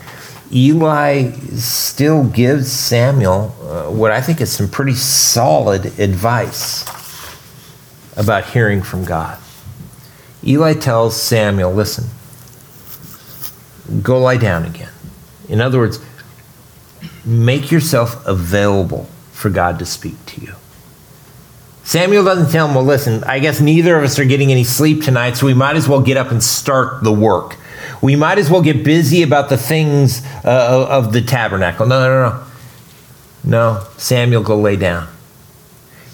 Eli 0.51 1.33
still 1.57 2.25
gives 2.25 2.73
Samuel 2.73 3.55
uh, 3.61 3.91
what 3.91 4.11
I 4.11 4.23
think 4.23 4.41
is 4.41 4.51
some 4.51 4.71
pretty 4.71 4.95
solid 4.95 5.99
advice 5.99 6.87
about 8.17 8.47
hearing 8.47 8.83
from 8.83 9.05
God. 9.05 9.39
Eli 10.43 10.73
tells 10.73 11.21
Samuel, 11.21 11.75
listen, 11.75 12.07
go 14.03 14.19
lie 14.19 14.39
down 14.39 14.65
again. 14.65 14.93
In 15.51 15.61
other 15.61 15.79
words, 15.79 15.99
make 17.25 17.71
yourself 17.71 18.25
available 18.27 19.09
for 19.33 19.51
God 19.51 19.79
to 19.79 19.87
speak 19.87 20.15
to 20.27 20.41
you. 20.41 20.55
Samuel 21.83 22.25
doesn't 22.25 22.51
tell 22.51 22.67
him, 22.67 22.75
well, 22.75 22.85
listen, 22.85 23.23
I 23.25 23.41
guess 23.41 23.61
neither 23.61 23.97
of 23.97 24.05
us 24.05 24.19
are 24.19 24.25
getting 24.25 24.51
any 24.51 24.65
sleep 24.65 25.03
tonight, 25.03 25.37
so 25.37 25.47
we 25.47 25.55
might 25.55 25.77
as 25.77 25.89
well 25.89 26.01
get 26.01 26.17
up 26.17 26.31
and 26.31 26.43
start 26.43 27.05
the 27.05 27.13
work 27.13 27.57
we 28.05 28.17
might 28.17 28.39
as 28.39 28.51
well 28.51 28.61
get 28.61 28.85
busy 28.85 29.23
about 29.23 29.49
the 29.49 29.57
things 29.57 30.23
uh, 30.45 30.87
of 30.91 31.15
the 31.15 31.23
tabernacle. 31.23 31.87
No, 31.87 32.07
no, 32.07 32.29
no. 32.29 32.45
No, 33.47 33.87
Samuel, 33.97 34.43
go 34.43 34.59
lay 34.59 34.77
down. 34.77 35.09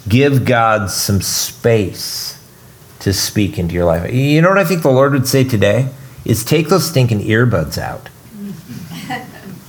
Give 0.08 0.44
God 0.44 0.90
some 0.90 1.20
space 1.20 2.40
to 3.00 3.12
speak 3.12 3.58
into 3.58 3.74
your 3.74 3.86
life. 3.86 4.12
You 4.12 4.40
know 4.40 4.48
what 4.48 4.58
I 4.58 4.64
think 4.64 4.82
the 4.82 4.90
Lord 4.90 5.12
would 5.12 5.26
say 5.26 5.42
today? 5.42 5.88
Is 6.24 6.44
take 6.44 6.68
those 6.68 6.88
stinking 6.88 7.20
earbuds 7.20 7.78
out. 7.78 8.08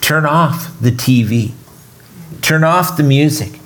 Turn 0.02 0.26
off 0.26 0.78
the 0.82 0.92
TV. 0.92 1.52
Turn 2.42 2.64
off 2.64 2.98
the 2.98 3.04
music. 3.04 3.62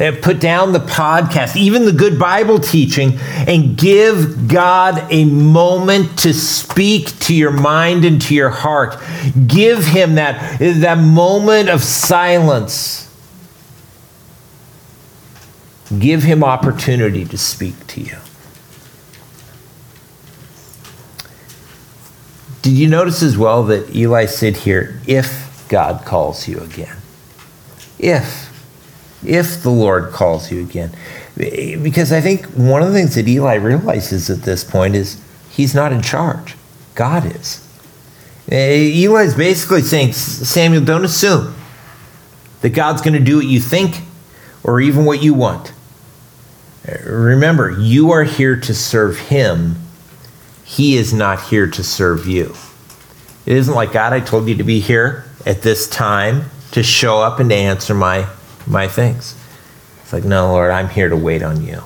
Uh, 0.00 0.12
put 0.22 0.40
down 0.40 0.72
the 0.72 0.78
podcast, 0.78 1.56
even 1.56 1.84
the 1.84 1.92
good 1.92 2.18
Bible 2.18 2.58
teaching, 2.58 3.18
and 3.46 3.76
give 3.76 4.48
God 4.48 5.04
a 5.10 5.24
moment 5.24 6.18
to 6.20 6.32
speak 6.32 7.18
to 7.20 7.34
your 7.34 7.50
mind 7.50 8.04
and 8.04 8.22
to 8.22 8.34
your 8.34 8.50
heart. 8.50 8.96
Give 9.46 9.84
Him 9.84 10.14
that, 10.14 10.58
that 10.60 10.98
moment 10.98 11.68
of 11.68 11.82
silence. 11.82 13.14
Give 15.98 16.22
Him 16.22 16.44
opportunity 16.44 17.24
to 17.24 17.36
speak 17.36 17.86
to 17.88 18.00
you. 18.00 18.16
Did 22.62 22.72
you 22.72 22.88
notice 22.88 23.22
as 23.22 23.36
well 23.36 23.64
that 23.64 23.94
Eli 23.94 24.26
said 24.26 24.56
here, 24.58 25.00
if 25.06 25.49
God 25.70 26.04
calls 26.04 26.48
you 26.48 26.58
again? 26.58 26.96
If 27.98 28.50
if 29.24 29.62
the 29.62 29.70
Lord 29.70 30.12
calls 30.12 30.50
you 30.50 30.60
again. 30.60 30.90
Because 31.36 32.12
I 32.12 32.20
think 32.20 32.44
one 32.46 32.82
of 32.82 32.88
the 32.88 32.94
things 32.94 33.14
that 33.14 33.28
Eli 33.28 33.54
realizes 33.54 34.30
at 34.30 34.42
this 34.42 34.64
point 34.64 34.94
is 34.94 35.20
he's 35.50 35.74
not 35.74 35.92
in 35.92 36.02
charge, 36.02 36.56
God 36.94 37.24
is. 37.36 37.66
Eh, 38.50 38.76
Eli 38.76 39.22
is 39.22 39.34
basically 39.34 39.82
saying, 39.82 40.12
Samuel, 40.12 40.84
don't 40.84 41.04
assume 41.04 41.54
that 42.62 42.70
God's 42.70 43.00
going 43.00 43.14
to 43.14 43.20
do 43.20 43.36
what 43.36 43.46
you 43.46 43.60
think 43.60 44.00
or 44.64 44.80
even 44.80 45.04
what 45.04 45.22
you 45.22 45.34
want. 45.34 45.72
Eh, 46.86 46.98
remember, 47.04 47.70
you 47.70 48.10
are 48.10 48.24
here 48.24 48.58
to 48.58 48.74
serve 48.74 49.18
Him, 49.18 49.76
He 50.64 50.96
is 50.96 51.12
not 51.12 51.42
here 51.42 51.68
to 51.68 51.84
serve 51.84 52.26
you. 52.26 52.54
It 53.46 53.56
isn't 53.56 53.74
like, 53.74 53.92
God, 53.92 54.12
I 54.12 54.20
told 54.20 54.48
you 54.48 54.56
to 54.56 54.64
be 54.64 54.80
here 54.80 55.29
at 55.46 55.62
this 55.62 55.88
time 55.88 56.50
to 56.72 56.82
show 56.82 57.18
up 57.18 57.40
and 57.40 57.50
to 57.50 57.56
answer 57.56 57.94
my, 57.94 58.28
my 58.66 58.86
things. 58.86 59.36
It's 60.02 60.12
like, 60.12 60.24
no, 60.24 60.52
Lord, 60.52 60.70
I'm 60.70 60.88
here 60.88 61.08
to 61.08 61.16
wait 61.16 61.42
on 61.42 61.64
you. 61.64 61.82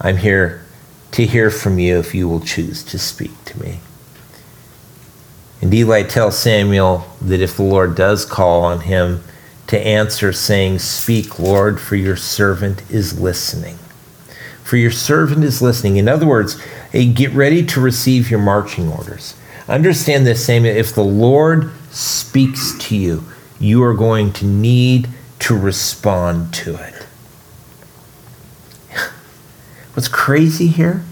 I'm 0.00 0.16
here 0.16 0.64
to 1.12 1.26
hear 1.26 1.50
from 1.50 1.78
you 1.78 1.98
if 1.98 2.14
you 2.14 2.28
will 2.28 2.40
choose 2.40 2.82
to 2.84 2.98
speak 2.98 3.32
to 3.46 3.60
me. 3.60 3.80
And 5.60 5.74
Eli 5.74 6.04
tells 6.04 6.38
Samuel 6.38 7.06
that 7.20 7.40
if 7.40 7.56
the 7.56 7.62
Lord 7.62 7.96
does 7.96 8.24
call 8.24 8.62
on 8.62 8.80
him 8.80 9.24
to 9.66 9.78
answer, 9.78 10.32
saying, 10.32 10.78
Speak, 10.78 11.38
Lord, 11.38 11.80
for 11.80 11.96
your 11.96 12.16
servant 12.16 12.88
is 12.90 13.20
listening. 13.20 13.76
For 14.62 14.76
your 14.76 14.90
servant 14.90 15.44
is 15.44 15.60
listening. 15.60 15.96
In 15.96 16.08
other 16.08 16.26
words, 16.26 16.60
get 16.92 17.32
ready 17.32 17.64
to 17.66 17.80
receive 17.80 18.30
your 18.30 18.40
marching 18.40 18.88
orders. 18.88 19.34
Understand 19.66 20.26
this, 20.26 20.44
Samuel. 20.44 20.76
If 20.76 20.94
the 20.94 21.04
Lord 21.04 21.72
speaks 21.90 22.76
to 22.78 22.96
you, 22.96 23.24
you 23.58 23.82
are 23.82 23.94
going 23.94 24.32
to 24.34 24.46
need 24.46 25.08
to 25.40 25.56
respond 25.56 26.52
to 26.54 26.74
it. 26.74 27.06
What's 29.94 30.08
crazy 30.08 30.68
here 30.68 31.04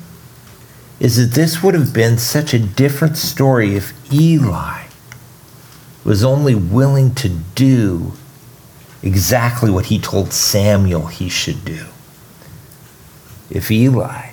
is 0.98 1.16
that 1.16 1.34
this 1.34 1.62
would 1.62 1.74
have 1.74 1.92
been 1.92 2.18
such 2.18 2.54
a 2.54 2.58
different 2.58 3.16
story 3.16 3.74
if 3.74 3.92
Eli 4.12 4.84
was 6.04 6.24
only 6.24 6.54
willing 6.54 7.14
to 7.16 7.28
do 7.28 8.12
exactly 9.02 9.70
what 9.70 9.86
he 9.86 9.98
told 9.98 10.32
Samuel 10.32 11.06
he 11.06 11.28
should 11.28 11.64
do. 11.64 11.86
If 13.50 13.70
Eli 13.70 14.30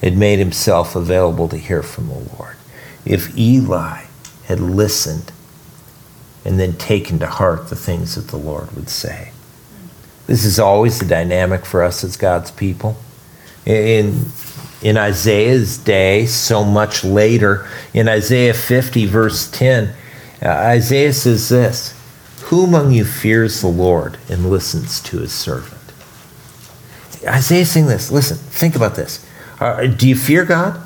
had 0.00 0.16
made 0.16 0.38
himself 0.38 0.94
available 0.94 1.48
to 1.48 1.56
hear 1.56 1.82
from 1.82 2.08
the 2.08 2.18
Lord, 2.36 2.56
if 3.04 3.36
Eli 3.36 4.04
had 4.44 4.60
listened 4.60 5.32
and 6.44 6.58
then 6.58 6.74
taken 6.74 7.18
to 7.20 7.26
heart 7.26 7.68
the 7.68 7.76
things 7.76 8.14
that 8.14 8.28
the 8.28 8.36
Lord 8.36 8.72
would 8.72 8.88
say. 8.88 9.32
This 10.26 10.44
is 10.44 10.58
always 10.58 10.98
the 10.98 11.06
dynamic 11.06 11.64
for 11.64 11.82
us 11.82 12.04
as 12.04 12.16
God's 12.16 12.50
people. 12.50 12.96
In, 13.66 14.26
in 14.82 14.96
Isaiah's 14.96 15.78
day, 15.78 16.26
so 16.26 16.64
much 16.64 17.04
later, 17.04 17.68
in 17.94 18.08
Isaiah 18.08 18.54
50, 18.54 19.06
verse 19.06 19.50
10, 19.50 19.94
uh, 20.42 20.48
Isaiah 20.48 21.12
says 21.12 21.48
this 21.48 21.94
Who 22.44 22.64
among 22.64 22.92
you 22.92 23.04
fears 23.04 23.60
the 23.60 23.68
Lord 23.68 24.18
and 24.28 24.50
listens 24.50 25.00
to 25.02 25.18
his 25.18 25.32
servant? 25.32 25.80
Isaiah 27.24 27.64
saying 27.64 27.86
this. 27.86 28.10
Listen, 28.10 28.36
think 28.36 28.74
about 28.74 28.96
this. 28.96 29.24
Uh, 29.60 29.86
do 29.86 30.08
you 30.08 30.16
fear 30.16 30.44
God? 30.44 30.80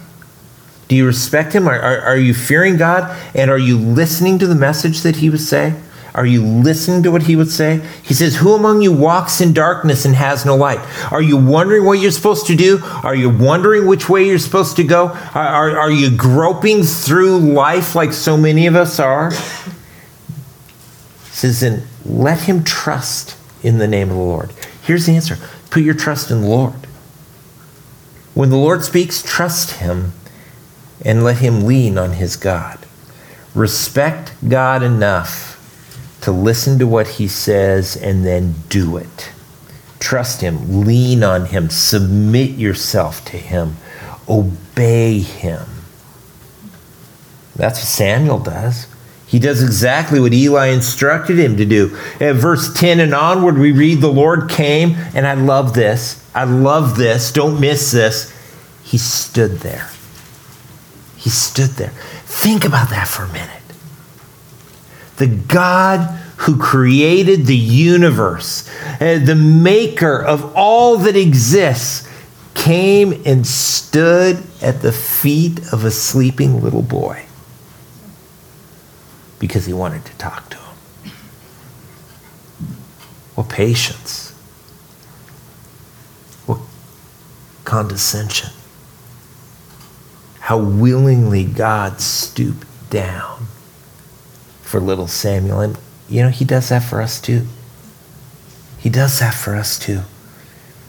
Do 0.88 0.94
you 0.94 1.07
respect 1.07 1.53
him? 1.53 1.68
Are, 1.68 1.79
are, 1.79 2.01
are, 2.01 2.16
you 2.16 2.33
fearing 2.33 2.77
God? 2.77 3.16
And 3.35 3.51
are 3.51 3.59
you 3.59 3.77
listening 3.77 4.38
to 4.38 4.46
the 4.46 4.55
message 4.55 5.01
that 5.03 5.16
he 5.16 5.31
would 5.31 5.40
say? 5.40 5.75
Are 6.14 6.25
you 6.25 6.42
listening 6.42 7.03
to 7.03 7.11
what 7.11 7.25
he 7.25 7.37
would 7.37 7.51
say? 7.51 7.87
He 8.03 8.14
says, 8.14 8.37
Who 8.37 8.55
among 8.55 8.81
you 8.83 8.92
walks 8.92 9.40
in 9.40 9.53
darkness 9.53 10.05
and 10.05 10.14
has 10.14 10.46
no 10.46 10.57
light? 10.57 10.81
Are 11.12 11.20
you 11.20 11.37
wondering 11.37 11.85
what 11.85 11.99
you're 11.99 12.11
supposed 12.11 12.46
to 12.46 12.57
do? 12.57 12.81
Are 13.03 13.14
you 13.14 13.29
wondering 13.29 13.87
which 13.87 14.09
way 14.09 14.27
you're 14.27 14.38
supposed 14.38 14.77
to 14.77 14.85
go? 14.85 15.09
Are, 15.35 15.46
are, 15.46 15.79
are 15.79 15.90
you 15.90 16.16
groping 16.16 16.85
through 16.85 17.38
life 17.38 17.94
like 17.94 18.14
so 18.14 18.37
many 18.37 18.66
of 18.66 18.77
us 18.77 18.99
are? 18.99 19.31
He 19.31 19.37
says, 21.33 21.61
Then 21.61 21.83
let 22.07 22.42
him 22.42 22.64
trust 22.64 23.37
in 23.62 23.77
the 23.77 23.88
name 23.88 24.09
of 24.09 24.16
the 24.16 24.22
Lord. 24.22 24.53
Here's 24.85 25.05
the 25.07 25.16
answer 25.16 25.37
put 25.68 25.83
your 25.83 25.94
trust 25.94 26.31
in 26.31 26.40
the 26.40 26.49
Lord. 26.49 26.87
When 28.33 28.49
the 28.49 28.57
Lord 28.57 28.85
speaks, 28.85 29.22
trust 29.22 29.72
him 29.72 30.12
and 31.05 31.25
let 31.25 31.39
him 31.39 31.65
lean 31.65 31.99
on 31.99 32.13
his 32.13 32.37
God. 32.37 32.79
Respect 33.55 34.33
God 34.49 34.83
enough 34.83 35.55
to 36.23 36.33
listen 36.33 36.79
to 36.79 36.87
what 36.87 37.09
he 37.09 37.29
says 37.29 37.97
and 37.97 38.25
then 38.25 38.55
do 38.69 38.97
it. 38.97 39.31
Trust 39.99 40.41
him, 40.41 40.83
lean 40.83 41.23
on 41.23 41.47
him, 41.47 41.71
submit 41.71 42.51
yourself 42.51 43.25
to 43.27 43.37
him, 43.37 43.77
obey 44.29 45.21
him. 45.21 45.63
That's 47.55 47.79
what 47.79 47.89
Samuel 47.89 48.39
does. 48.39 48.87
He 49.27 49.39
does 49.39 49.63
exactly 49.63 50.21
what 50.21 50.33
Eli 50.33 50.69
instructed 50.69 51.39
him 51.39 51.57
to 51.57 51.65
do. 51.65 51.97
At 52.21 52.37
verse 52.37 52.73
10 52.75 53.01
and 53.01 53.15
onward, 53.15 53.59
we 53.59 53.73
read, 53.73 54.01
The 54.01 54.09
Lord 54.09 54.49
came, 54.49 54.95
and 55.15 55.27
I 55.27 55.35
love 55.35 55.75
this. 55.75 56.25
I 56.35 56.45
love 56.45 56.97
this. 56.97 57.33
Don't 57.33 57.61
miss 57.61 57.91
this. 57.91 58.33
He 58.85 58.99
stood 58.99 59.59
there. 59.59 59.91
He 61.27 61.31
stood 61.31 61.71
there. 61.71 61.91
Think 61.91 62.62
about 62.62 62.91
that 62.91 63.09
for 63.09 63.25
a 63.25 63.33
minute. 63.33 63.51
The 65.17 65.27
God 65.27 66.09
who 66.37 66.57
created 66.57 67.47
the 67.47 67.57
universe, 67.57 68.71
uh, 69.01 69.19
the 69.19 69.35
maker 69.35 70.23
of 70.23 70.55
all 70.55 70.99
that 70.99 71.17
exists, 71.17 72.09
came 72.55 73.25
and 73.27 73.45
stood 73.45 74.41
at 74.62 74.83
the 74.83 74.93
feet 74.93 75.73
of 75.73 75.85
a 75.85 75.91
sleeping 75.91 76.62
little 76.62 76.83
boy 76.83 77.27
because 79.41 79.67
he 79.67 79.73
wanted 79.73 80.05
to 80.05 80.17
talk 80.17 80.49
to 80.51 80.59
him. 80.59 81.12
What 83.35 83.49
patience. 83.49 84.31
What 86.47 86.61
condescension 87.65 88.51
how 90.47 90.57
willingly 90.57 91.43
God 91.43 92.01
stooped 92.01 92.69
down 92.89 93.49
for 94.63 94.79
little 94.79 95.09
Samuel. 95.09 95.59
And, 95.61 95.77
you 96.09 96.23
know, 96.23 96.29
he 96.29 96.45
does 96.45 96.69
that 96.69 96.85
for 96.85 97.03
us 97.03 97.21
too. 97.21 97.49
He 98.79 98.89
does 98.89 99.19
that 99.19 99.35
for 99.35 99.57
us 99.57 99.77
too. 99.77 100.03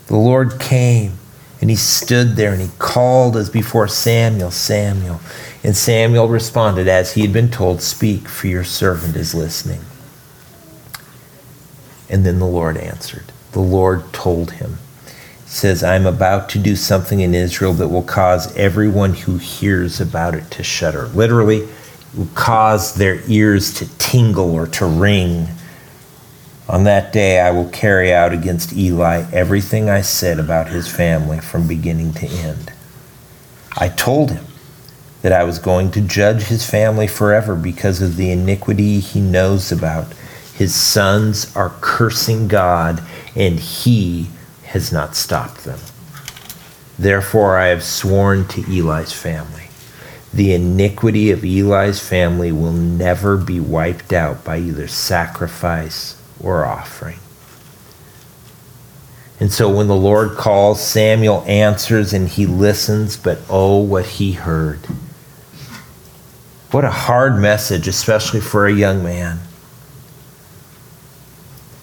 The 0.05 0.15
Lord 0.15 0.59
came 0.59 1.13
and 1.59 1.71
he 1.71 1.75
stood 1.75 2.35
there 2.35 2.53
and 2.53 2.61
he 2.61 2.69
called 2.77 3.35
as 3.35 3.49
before 3.49 3.87
Samuel, 3.87 4.51
Samuel. 4.51 5.21
And 5.63 5.75
Samuel 5.75 6.27
responded 6.27 6.87
as 6.87 7.13
he 7.13 7.21
had 7.21 7.33
been 7.33 7.49
told, 7.49 7.81
Speak, 7.81 8.27
for 8.27 8.45
your 8.45 8.63
servant 8.63 9.15
is 9.15 9.33
listening. 9.33 9.81
And 12.11 12.23
then 12.23 12.37
the 12.37 12.45
Lord 12.45 12.77
answered. 12.77 13.33
The 13.53 13.59
Lord 13.59 14.13
told 14.13 14.51
him, 14.51 14.77
says, 15.57 15.83
I'm 15.83 16.05
about 16.05 16.49
to 16.49 16.59
do 16.59 16.75
something 16.75 17.19
in 17.19 17.33
Israel 17.33 17.73
that 17.73 17.87
will 17.87 18.03
cause 18.03 18.55
everyone 18.55 19.13
who 19.13 19.37
hears 19.37 19.99
about 19.99 20.35
it 20.35 20.49
to 20.51 20.63
shudder. 20.63 21.07
Literally, 21.07 21.67
will 22.15 22.29
cause 22.35 22.93
their 22.93 23.21
ears 23.27 23.73
to 23.75 23.97
tingle 23.97 24.53
or 24.53 24.67
to 24.67 24.85
ring. 24.85 25.47
On 26.69 26.83
that 26.83 27.11
day, 27.11 27.39
I 27.39 27.51
will 27.51 27.69
carry 27.69 28.13
out 28.13 28.33
against 28.33 28.73
Eli 28.73 29.25
everything 29.33 29.89
I 29.89 30.01
said 30.01 30.39
about 30.39 30.69
his 30.69 30.87
family 30.87 31.39
from 31.39 31.67
beginning 31.67 32.13
to 32.13 32.27
end. 32.27 32.71
I 33.77 33.89
told 33.89 34.31
him 34.31 34.45
that 35.23 35.33
I 35.33 35.43
was 35.43 35.59
going 35.59 35.91
to 35.91 36.01
judge 36.01 36.43
his 36.43 36.69
family 36.69 37.07
forever 37.07 37.55
because 37.55 38.01
of 38.01 38.15
the 38.15 38.31
iniquity 38.31 38.99
he 38.99 39.21
knows 39.21 39.71
about. 39.71 40.13
His 40.53 40.75
sons 40.75 41.55
are 41.55 41.73
cursing 41.81 42.47
God, 42.47 43.03
and 43.35 43.59
he 43.59 44.27
has 44.67 44.91
not 44.91 45.15
stopped 45.15 45.63
them. 45.63 45.79
Therefore, 46.99 47.57
I 47.57 47.67
have 47.67 47.83
sworn 47.83 48.47
to 48.49 48.61
Eli's 48.61 49.13
family. 49.13 49.69
The 50.33 50.53
iniquity 50.53 51.31
of 51.31 51.43
Eli's 51.43 51.99
family 51.99 52.51
will 52.51 52.73
never 52.73 53.37
be 53.37 53.59
wiped 53.59 54.11
out 54.11 54.43
by 54.43 54.57
either 54.57 54.87
sacrifice 54.87 56.21
or 56.39 56.65
offering. 56.65 57.19
And 59.39 59.51
so 59.51 59.69
when 59.69 59.87
the 59.87 59.95
Lord 59.95 60.31
calls, 60.31 60.81
Samuel 60.81 61.43
answers 61.47 62.11
and 62.11 62.27
he 62.27 62.45
listens, 62.45 63.15
but 63.15 63.39
oh, 63.49 63.79
what 63.79 64.05
he 64.05 64.33
heard. 64.33 64.79
What 66.71 66.83
a 66.83 66.91
hard 66.91 67.37
message, 67.37 67.87
especially 67.87 68.41
for 68.41 68.65
a 68.65 68.73
young 68.73 69.03
man. 69.03 69.39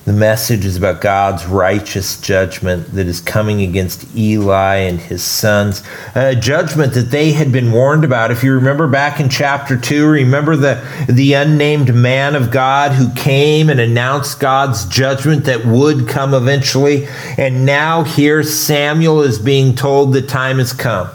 The 0.04 0.12
message 0.12 0.66
is 0.66 0.76
about 0.76 1.00
God's 1.00 1.46
righteous 1.46 2.20
judgment 2.20 2.92
that 2.92 3.06
is 3.06 3.22
coming 3.22 3.62
against 3.62 4.14
Eli 4.14 4.76
and 4.76 5.00
his 5.00 5.24
sons. 5.24 5.82
A 6.14 6.36
judgment 6.36 6.92
that 6.92 7.10
they 7.10 7.32
had 7.32 7.50
been 7.50 7.72
warned 7.72 8.04
about. 8.04 8.30
If 8.30 8.44
you 8.44 8.52
remember 8.52 8.86
back 8.86 9.18
in 9.18 9.30
chapter 9.30 9.78
2, 9.78 10.06
remember 10.06 10.56
the, 10.56 11.06
the 11.08 11.32
unnamed 11.32 11.94
man 11.94 12.36
of 12.36 12.50
God 12.50 12.92
who 12.92 13.14
came 13.14 13.70
and 13.70 13.80
announced 13.80 14.40
God's 14.40 14.84
judgment 14.84 15.46
that 15.46 15.64
would 15.64 16.06
come 16.06 16.34
eventually. 16.34 17.08
And 17.38 17.64
now 17.64 18.02
here 18.02 18.42
Samuel 18.42 19.22
is 19.22 19.38
being 19.38 19.74
told 19.74 20.12
the 20.12 20.20
time 20.20 20.58
has 20.58 20.74
come. 20.74 21.08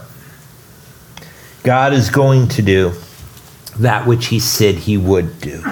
God 1.61 1.93
is 1.93 2.09
going 2.09 2.47
to 2.47 2.63
do 2.63 2.93
that 3.77 4.07
which 4.07 4.27
he 4.27 4.39
said 4.39 4.75
he 4.75 4.97
would 4.97 5.39
do 5.41 5.63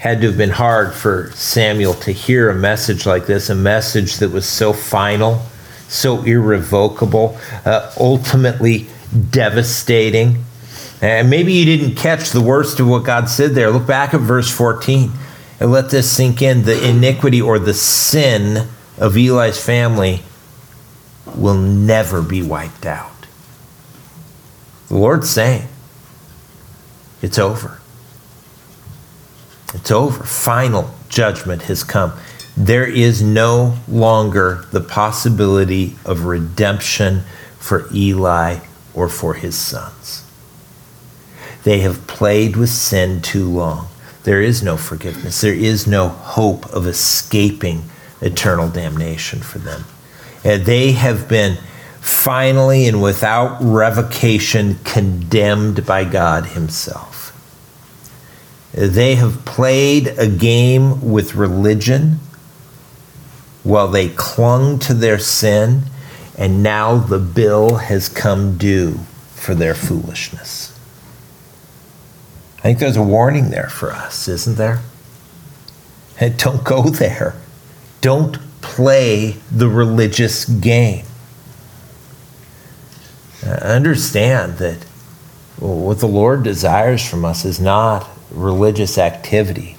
had 0.00 0.22
to 0.22 0.28
have 0.28 0.38
been 0.38 0.48
hard 0.48 0.94
for 0.94 1.30
Samuel 1.32 1.92
to 1.92 2.10
hear 2.10 2.48
a 2.48 2.54
message 2.54 3.04
like 3.04 3.26
this, 3.26 3.50
a 3.50 3.54
message 3.54 4.16
that 4.16 4.30
was 4.30 4.48
so 4.48 4.72
final, 4.72 5.42
so 5.88 6.22
irrevocable, 6.22 7.38
uh, 7.66 7.92
ultimately 8.00 8.86
devastating. 9.28 10.42
And 11.02 11.28
maybe 11.28 11.52
you 11.52 11.66
didn't 11.66 11.96
catch 11.96 12.30
the 12.30 12.40
worst 12.40 12.80
of 12.80 12.88
what 12.88 13.04
God 13.04 13.28
said 13.28 13.50
there. 13.50 13.70
Look 13.70 13.86
back 13.86 14.14
at 14.14 14.20
verse 14.20 14.50
14 14.50 15.12
and 15.60 15.70
let 15.70 15.90
this 15.90 16.10
sink 16.10 16.40
in. 16.40 16.62
The 16.62 16.82
iniquity 16.88 17.42
or 17.42 17.58
the 17.58 17.74
sin 17.74 18.68
of 18.96 19.18
Eli's 19.18 19.62
family 19.62 20.22
will 21.36 21.58
never 21.58 22.22
be 22.22 22.40
wiped 22.40 22.86
out. 22.86 23.26
The 24.88 24.96
Lord's 24.96 25.28
saying, 25.28 25.68
it's 27.20 27.38
over. 27.38 27.79
It's 29.74 29.90
over. 29.90 30.24
Final 30.24 30.94
judgment 31.08 31.62
has 31.62 31.84
come. 31.84 32.12
There 32.56 32.86
is 32.86 33.22
no 33.22 33.76
longer 33.88 34.66
the 34.70 34.80
possibility 34.80 35.96
of 36.04 36.24
redemption 36.24 37.22
for 37.58 37.88
Eli 37.94 38.58
or 38.94 39.08
for 39.08 39.34
his 39.34 39.56
sons. 39.56 40.24
They 41.64 41.80
have 41.80 42.06
played 42.06 42.56
with 42.56 42.70
sin 42.70 43.22
too 43.22 43.48
long. 43.48 43.88
There 44.24 44.42
is 44.42 44.62
no 44.62 44.76
forgiveness. 44.76 45.40
There 45.40 45.54
is 45.54 45.86
no 45.86 46.08
hope 46.08 46.66
of 46.72 46.86
escaping 46.86 47.84
eternal 48.20 48.68
damnation 48.68 49.40
for 49.40 49.58
them. 49.58 49.84
And 50.44 50.64
they 50.64 50.92
have 50.92 51.28
been 51.28 51.58
finally 52.00 52.86
and 52.86 53.02
without 53.02 53.58
revocation 53.60 54.76
condemned 54.84 55.86
by 55.86 56.04
God 56.04 56.46
Himself. 56.46 57.19
They 58.72 59.16
have 59.16 59.44
played 59.44 60.08
a 60.18 60.28
game 60.28 61.10
with 61.10 61.34
religion 61.34 62.20
while 63.62 63.88
they 63.88 64.08
clung 64.08 64.78
to 64.80 64.94
their 64.94 65.18
sin, 65.18 65.82
and 66.38 66.62
now 66.62 66.96
the 66.96 67.18
bill 67.18 67.76
has 67.76 68.08
come 68.08 68.56
due 68.56 69.00
for 69.34 69.54
their 69.54 69.74
foolishness. 69.74 70.78
I 72.58 72.62
think 72.62 72.78
there's 72.78 72.96
a 72.96 73.02
warning 73.02 73.50
there 73.50 73.68
for 73.68 73.90
us, 73.90 74.28
isn't 74.28 74.56
there? 74.56 74.80
Hey, 76.16 76.30
don't 76.30 76.62
go 76.62 76.82
there. 76.82 77.34
Don't 78.00 78.38
play 78.60 79.36
the 79.50 79.68
religious 79.68 80.44
game. 80.44 81.06
Uh, 83.44 83.52
understand 83.52 84.58
that 84.58 84.84
what 85.58 86.00
the 86.00 86.06
Lord 86.06 86.42
desires 86.42 87.06
from 87.06 87.24
us 87.24 87.44
is 87.44 87.58
not 87.58 88.08
religious 88.30 88.98
activity, 88.98 89.76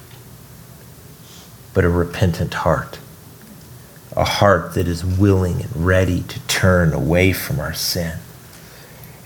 but 1.73 1.83
a 1.83 1.89
repentant 1.89 2.53
heart. 2.53 2.99
A 4.15 4.25
heart 4.25 4.73
that 4.73 4.87
is 4.87 5.05
willing 5.05 5.61
and 5.61 5.85
ready 5.85 6.21
to 6.23 6.39
turn 6.47 6.93
away 6.93 7.31
from 7.31 7.59
our 7.59 7.73
sin. 7.73 8.17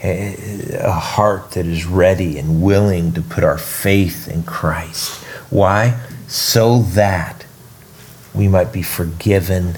A 0.03 0.91
heart 0.91 1.51
that 1.51 1.65
is 1.65 1.85
ready 1.85 2.37
and 2.37 2.61
willing 2.61 3.11
to 3.13 3.21
put 3.21 3.43
our 3.43 3.57
faith 3.57 4.27
in 4.27 4.43
Christ. 4.43 5.23
Why? 5.49 5.99
So 6.27 6.83
that 6.93 7.45
we 8.33 8.47
might 8.47 8.71
be 8.71 8.83
forgiven 8.83 9.77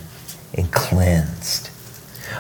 and 0.54 0.72
cleansed. 0.72 1.70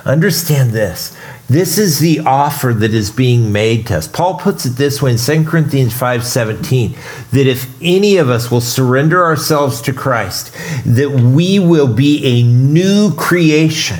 Understand 0.03 0.71
this 0.71 1.15
this 1.49 1.77
is 1.77 1.99
the 1.99 2.19
offer 2.19 2.73
that 2.73 2.93
is 2.93 3.09
being 3.09 3.51
made 3.51 3.87
to 3.87 3.97
us. 3.97 4.07
Paul 4.07 4.35
puts 4.35 4.65
it 4.65 4.71
this 4.71 5.01
way 5.01 5.11
in 5.11 5.17
2 5.17 5.45
Corinthians 5.45 5.93
5:17 5.93 6.95
that 7.31 7.47
if 7.47 7.67
any 7.81 8.17
of 8.17 8.29
us 8.29 8.51
will 8.51 8.61
surrender 8.61 9.23
ourselves 9.23 9.81
to 9.81 9.93
Christ, 9.93 10.51
that 10.85 11.11
we 11.11 11.57
will 11.59 11.87
be 11.87 12.23
a 12.25 12.43
new 12.43 13.13
creation. 13.13 13.99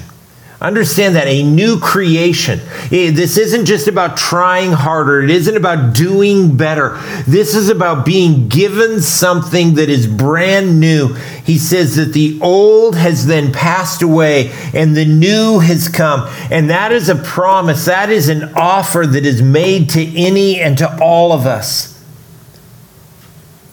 Understand 0.59 1.15
that 1.15 1.27
a 1.27 1.43
new 1.43 1.79
creation. 1.79 2.59
Eh, 2.91 3.11
this 3.11 3.37
isn't 3.37 3.65
just 3.65 3.87
about 3.87 4.17
trying 4.17 4.71
harder. 4.71 5.21
It 5.21 5.29
isn't 5.29 5.55
about 5.55 5.95
doing 5.95 6.57
better. 6.57 6.97
This 7.27 7.53
is 7.53 7.69
about 7.69 8.07
being 8.07 8.47
given 8.47 9.01
something 9.01 9.75
that 9.75 9.87
is 9.87 10.07
brand 10.07 10.79
new. 10.79 11.13
He 11.43 11.59
says 11.59 11.95
that 11.97 12.13
the 12.13 12.39
old 12.41 12.95
has 12.95 13.27
then 13.27 13.51
passed 13.51 14.01
away 14.01 14.51
and 14.73 14.97
the 14.97 15.05
new 15.05 15.59
has 15.59 15.89
come. 15.89 16.27
And 16.49 16.71
that 16.71 16.91
is 16.91 17.07
a 17.07 17.15
promise. 17.15 17.85
That 17.85 18.09
is 18.09 18.27
an 18.27 18.51
offer 18.55 19.05
that 19.05 19.27
is 19.27 19.43
made 19.43 19.91
to 19.91 20.17
any 20.17 20.59
and 20.59 20.75
to 20.79 20.99
all 20.99 21.33
of 21.33 21.45
us 21.45 21.96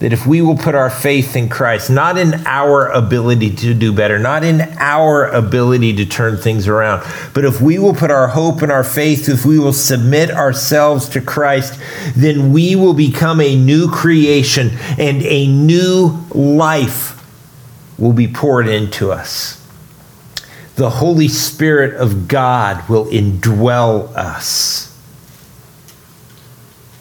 that 0.04 0.12
if 0.12 0.26
we 0.26 0.42
will 0.42 0.58
put 0.58 0.74
our 0.74 0.90
faith 0.90 1.34
in 1.34 1.48
Christ, 1.48 1.88
not 1.88 2.18
in 2.18 2.34
our 2.44 2.88
ability 2.88 3.48
to 3.56 3.72
do 3.72 3.90
better, 3.90 4.18
not 4.18 4.44
in 4.44 4.60
our 4.76 5.24
ability 5.28 5.96
to 5.96 6.04
turn 6.04 6.36
things 6.36 6.68
around, 6.68 7.02
but 7.32 7.46
if 7.46 7.62
we 7.62 7.78
will 7.78 7.94
put 7.94 8.10
our 8.10 8.28
hope 8.28 8.60
and 8.60 8.70
our 8.70 8.84
faith, 8.84 9.30
if 9.30 9.46
we 9.46 9.58
will 9.58 9.72
submit 9.72 10.30
ourselves 10.30 11.08
to 11.08 11.22
Christ, 11.22 11.80
then 12.14 12.52
we 12.52 12.76
will 12.76 12.92
become 12.92 13.40
a 13.40 13.56
new 13.56 13.90
creation 13.90 14.72
and 14.98 15.22
a 15.22 15.46
new 15.46 16.22
life 16.32 17.18
will 17.98 18.12
be 18.12 18.28
poured 18.28 18.68
into 18.68 19.10
us. 19.10 19.66
The 20.76 20.90
Holy 20.90 21.28
Spirit 21.28 21.94
of 21.98 22.28
God 22.28 22.86
will 22.90 23.06
indwell 23.06 24.14
us, 24.14 24.94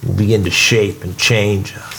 will 0.05 0.13
begin 0.13 0.45
to 0.45 0.51
shape 0.51 1.03
and 1.03 1.17
change 1.17 1.75
us. 1.75 1.92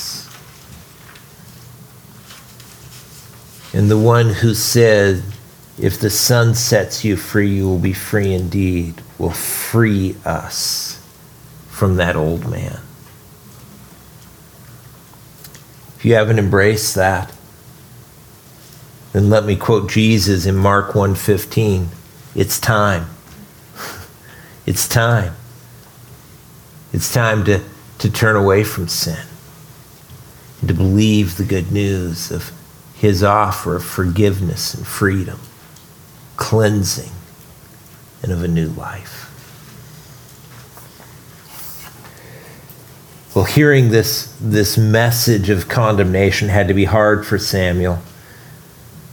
And 3.75 3.91
the 3.91 3.99
one 3.99 4.29
who 4.29 4.55
said, 4.55 5.25
If 5.79 5.99
the 5.99 6.09
son 6.09 6.55
sets 6.55 7.05
you 7.05 7.17
free, 7.17 7.57
you 7.57 7.69
will 7.69 7.81
be 7.81 7.93
free 7.93 8.33
indeed, 8.33 9.03
will 9.19 9.33
free 9.33 10.15
us 10.25 11.05
from 11.71 11.97
that 11.97 12.15
old 12.15 12.49
man. 12.49 12.79
If 15.97 16.05
you 16.05 16.15
haven't 16.15 16.39
embraced 16.39 16.95
that, 16.95 17.35
then 19.13 19.29
let 19.29 19.45
me 19.45 19.57
quote 19.57 19.91
Jesus 19.91 20.47
in 20.47 20.55
Mark 20.55 20.93
1:15. 20.93 21.89
It's 22.37 22.61
time. 22.61 23.07
It's 24.67 24.89
time. 24.89 25.35
It's 26.93 27.13
time 27.13 27.45
to, 27.45 27.61
to 27.99 28.11
turn 28.11 28.35
away 28.35 28.65
from 28.65 28.89
sin 28.89 29.27
and 30.61 30.69
to 30.69 30.75
believe 30.75 31.37
the 31.37 31.45
good 31.45 31.71
news 31.71 32.31
of 32.31 32.51
his 33.05 33.23
offer 33.23 33.77
of 33.77 33.85
forgiveness 33.85 34.73
and 34.73 34.87
freedom, 34.87 35.39
cleansing, 36.37 37.13
and 38.23 38.33
of 38.33 38.43
a 38.43 38.49
new 38.49 38.69
life. 38.69 39.31
Well, 43.37 43.45
hearing 43.45 43.91
this, 43.91 44.35
this 44.41 44.79
message 44.79 45.51
of 45.51 45.69
condemnation 45.69 46.49
had 46.49 46.67
to 46.69 46.73
be 46.73 46.87
hard 46.87 47.27
for 47.27 47.37
Samuel. 47.37 47.99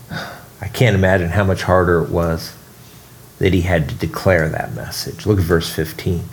I 0.09 0.69
can't 0.69 0.95
imagine 0.95 1.27
how 1.27 1.43
much 1.43 1.63
harder 1.63 2.01
it 2.01 2.11
was 2.11 2.55
that 3.39 3.53
he 3.53 3.59
had 3.59 3.89
to 3.89 3.95
declare 3.95 4.47
that 4.47 4.73
message. 4.73 5.25
Look 5.25 5.37
at 5.37 5.43
verse 5.43 5.69
15. 5.69 6.23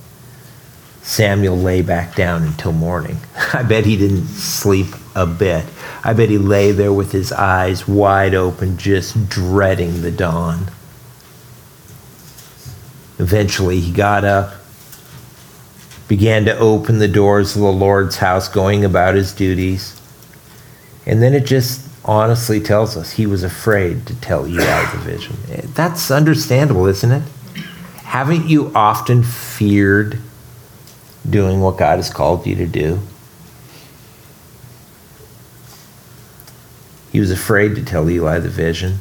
Samuel 1.02 1.56
lay 1.56 1.82
back 1.82 2.14
down 2.14 2.44
until 2.44 2.70
morning. 2.70 3.18
I 3.52 3.64
bet 3.64 3.84
he 3.84 3.96
didn't 3.96 4.28
sleep 4.28 4.94
a 5.18 5.26
bit. 5.26 5.64
I 6.04 6.12
bet 6.12 6.30
he 6.30 6.38
lay 6.38 6.72
there 6.72 6.92
with 6.92 7.12
his 7.12 7.32
eyes 7.32 7.88
wide 7.88 8.34
open, 8.34 8.76
just 8.76 9.28
dreading 9.28 10.02
the 10.02 10.10
dawn. 10.10 10.70
Eventually, 13.18 13.80
he 13.80 13.92
got 13.92 14.24
up, 14.24 14.54
began 16.06 16.44
to 16.44 16.56
open 16.58 16.98
the 16.98 17.08
doors 17.08 17.56
of 17.56 17.62
the 17.62 17.72
Lord's 17.72 18.16
house, 18.16 18.48
going 18.48 18.84
about 18.84 19.14
his 19.14 19.32
duties. 19.32 20.00
And 21.04 21.22
then 21.22 21.34
it 21.34 21.44
just 21.44 21.86
honestly 22.04 22.60
tells 22.60 22.96
us 22.96 23.12
he 23.12 23.26
was 23.26 23.42
afraid 23.42 24.06
to 24.06 24.14
tell 24.20 24.46
Eli 24.46 24.90
the 24.92 24.98
vision. 24.98 25.36
That's 25.74 26.10
understandable, 26.10 26.86
isn't 26.86 27.10
it? 27.10 27.22
Haven't 28.04 28.48
you 28.48 28.72
often 28.74 29.22
feared 29.22 30.20
doing 31.28 31.60
what 31.60 31.76
God 31.76 31.96
has 31.96 32.10
called 32.10 32.46
you 32.46 32.54
to 32.56 32.66
do. 32.66 33.00
He 37.18 37.20
was 37.20 37.32
afraid 37.32 37.74
to 37.74 37.84
tell 37.84 38.08
Eli 38.08 38.38
the 38.38 38.48
vision, 38.48 39.00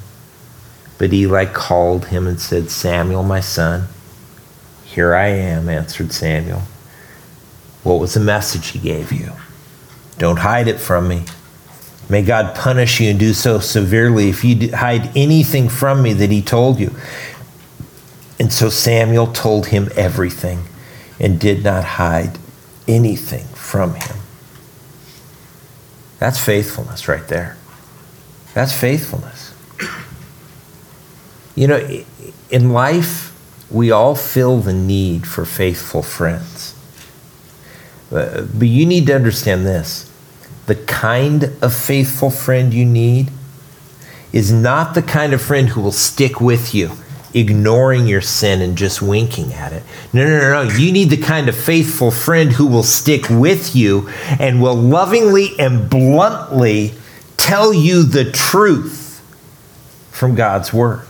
but 0.97 1.13
Eli 1.13 1.45
called 1.45 2.07
him 2.07 2.26
and 2.26 2.39
said, 2.39 2.72
Samuel, 2.72 3.22
my 3.22 3.41
son. 3.41 3.89
Here 4.86 5.13
I 5.13 5.28
am, 5.28 5.70
answered 5.70 6.11
Samuel. 6.11 6.63
What 7.84 7.99
was 7.99 8.15
the 8.15 8.20
message 8.20 8.70
he 8.70 8.80
gave 8.80 9.11
you? 9.11 9.34
Don't 10.18 10.39
hide 10.39 10.68
it 10.68 10.80
from 10.80 11.07
me. 11.07 11.26
May 12.09 12.24
God 12.24 12.55
punish 12.55 12.99
you 12.99 13.11
and 13.11 13.20
do 13.20 13.34
so 13.34 13.59
severely 13.59 14.30
if 14.30 14.43
you 14.43 14.76
hide 14.76 15.15
anything 15.15 15.70
from 15.70 16.01
me 16.01 16.13
that 16.13 16.32
he 16.32 16.41
told 16.41 16.80
you. 16.80 16.95
And 18.39 18.51
so 18.51 18.70
Samuel 18.70 19.28
told 19.28 19.68
him 19.68 19.89
everything 19.95 20.63
and 21.20 21.39
did 21.39 21.63
not 21.63 21.84
hide 21.84 22.39
anything 22.88 23.45
from 23.49 23.93
him. 23.93 24.18
That's 26.18 26.43
faithfulness 26.43 27.07
right 27.07 27.28
there. 27.28 27.57
That's 28.57 28.73
faithfulness. 28.73 29.53
You 31.53 31.67
know, 31.67 32.03
in 32.49 32.73
life, 32.73 33.31
we 33.69 33.91
all 33.91 34.15
feel 34.15 34.57
the 34.61 34.73
need 34.73 35.27
for 35.27 35.45
faithful 35.45 36.01
friends. 36.01 36.73
Uh, 38.11 38.47
but 38.51 38.67
you 38.67 38.87
need 38.87 39.05
to 39.05 39.13
understand 39.13 39.63
this 39.63 40.11
the 40.65 40.73
kind 40.73 41.55
of 41.61 41.71
faithful 41.71 42.31
friend 42.31 42.73
you 42.73 42.83
need 42.83 43.29
is 44.33 44.51
not 44.51 44.95
the 44.95 45.03
kind 45.03 45.33
of 45.33 45.41
friend 45.43 45.69
who 45.69 45.81
will 45.81 45.91
stick 45.91 46.41
with 46.41 46.73
you, 46.73 46.93
ignoring 47.35 48.07
your 48.07 48.21
sin 48.21 48.59
and 48.63 48.75
just 48.75 49.03
winking 49.03 49.53
at 49.53 49.71
it. 49.71 49.83
No, 50.13 50.25
no, 50.25 50.39
no, 50.39 50.63
no. 50.63 50.75
You 50.75 50.91
need 50.91 51.11
the 51.11 51.17
kind 51.17 51.47
of 51.47 51.55
faithful 51.55 52.09
friend 52.09 52.53
who 52.53 52.65
will 52.65 52.81
stick 52.81 53.29
with 53.29 53.75
you 53.75 54.09
and 54.39 54.63
will 54.63 54.73
lovingly 54.73 55.49
and 55.59 55.87
bluntly 55.87 56.95
tell 57.38 57.73
you 57.73 58.03
the 58.03 58.29
truth 58.31 59.21
from 60.11 60.35
God's 60.35 60.73
Word. 60.73 61.07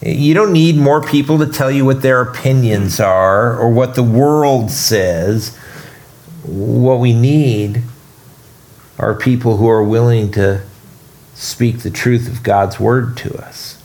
You 0.00 0.32
don't 0.34 0.52
need 0.52 0.76
more 0.76 1.02
people 1.02 1.38
to 1.38 1.46
tell 1.46 1.70
you 1.70 1.84
what 1.84 2.02
their 2.02 2.20
opinions 2.20 3.00
are 3.00 3.58
or 3.58 3.70
what 3.70 3.94
the 3.94 4.02
world 4.02 4.70
says. 4.70 5.56
What 6.44 7.00
we 7.00 7.12
need 7.12 7.82
are 8.98 9.14
people 9.14 9.56
who 9.56 9.68
are 9.68 9.82
willing 9.82 10.30
to 10.32 10.62
speak 11.34 11.80
the 11.80 11.90
truth 11.90 12.28
of 12.28 12.42
God's 12.42 12.80
word 12.80 13.16
to 13.18 13.36
us. 13.38 13.80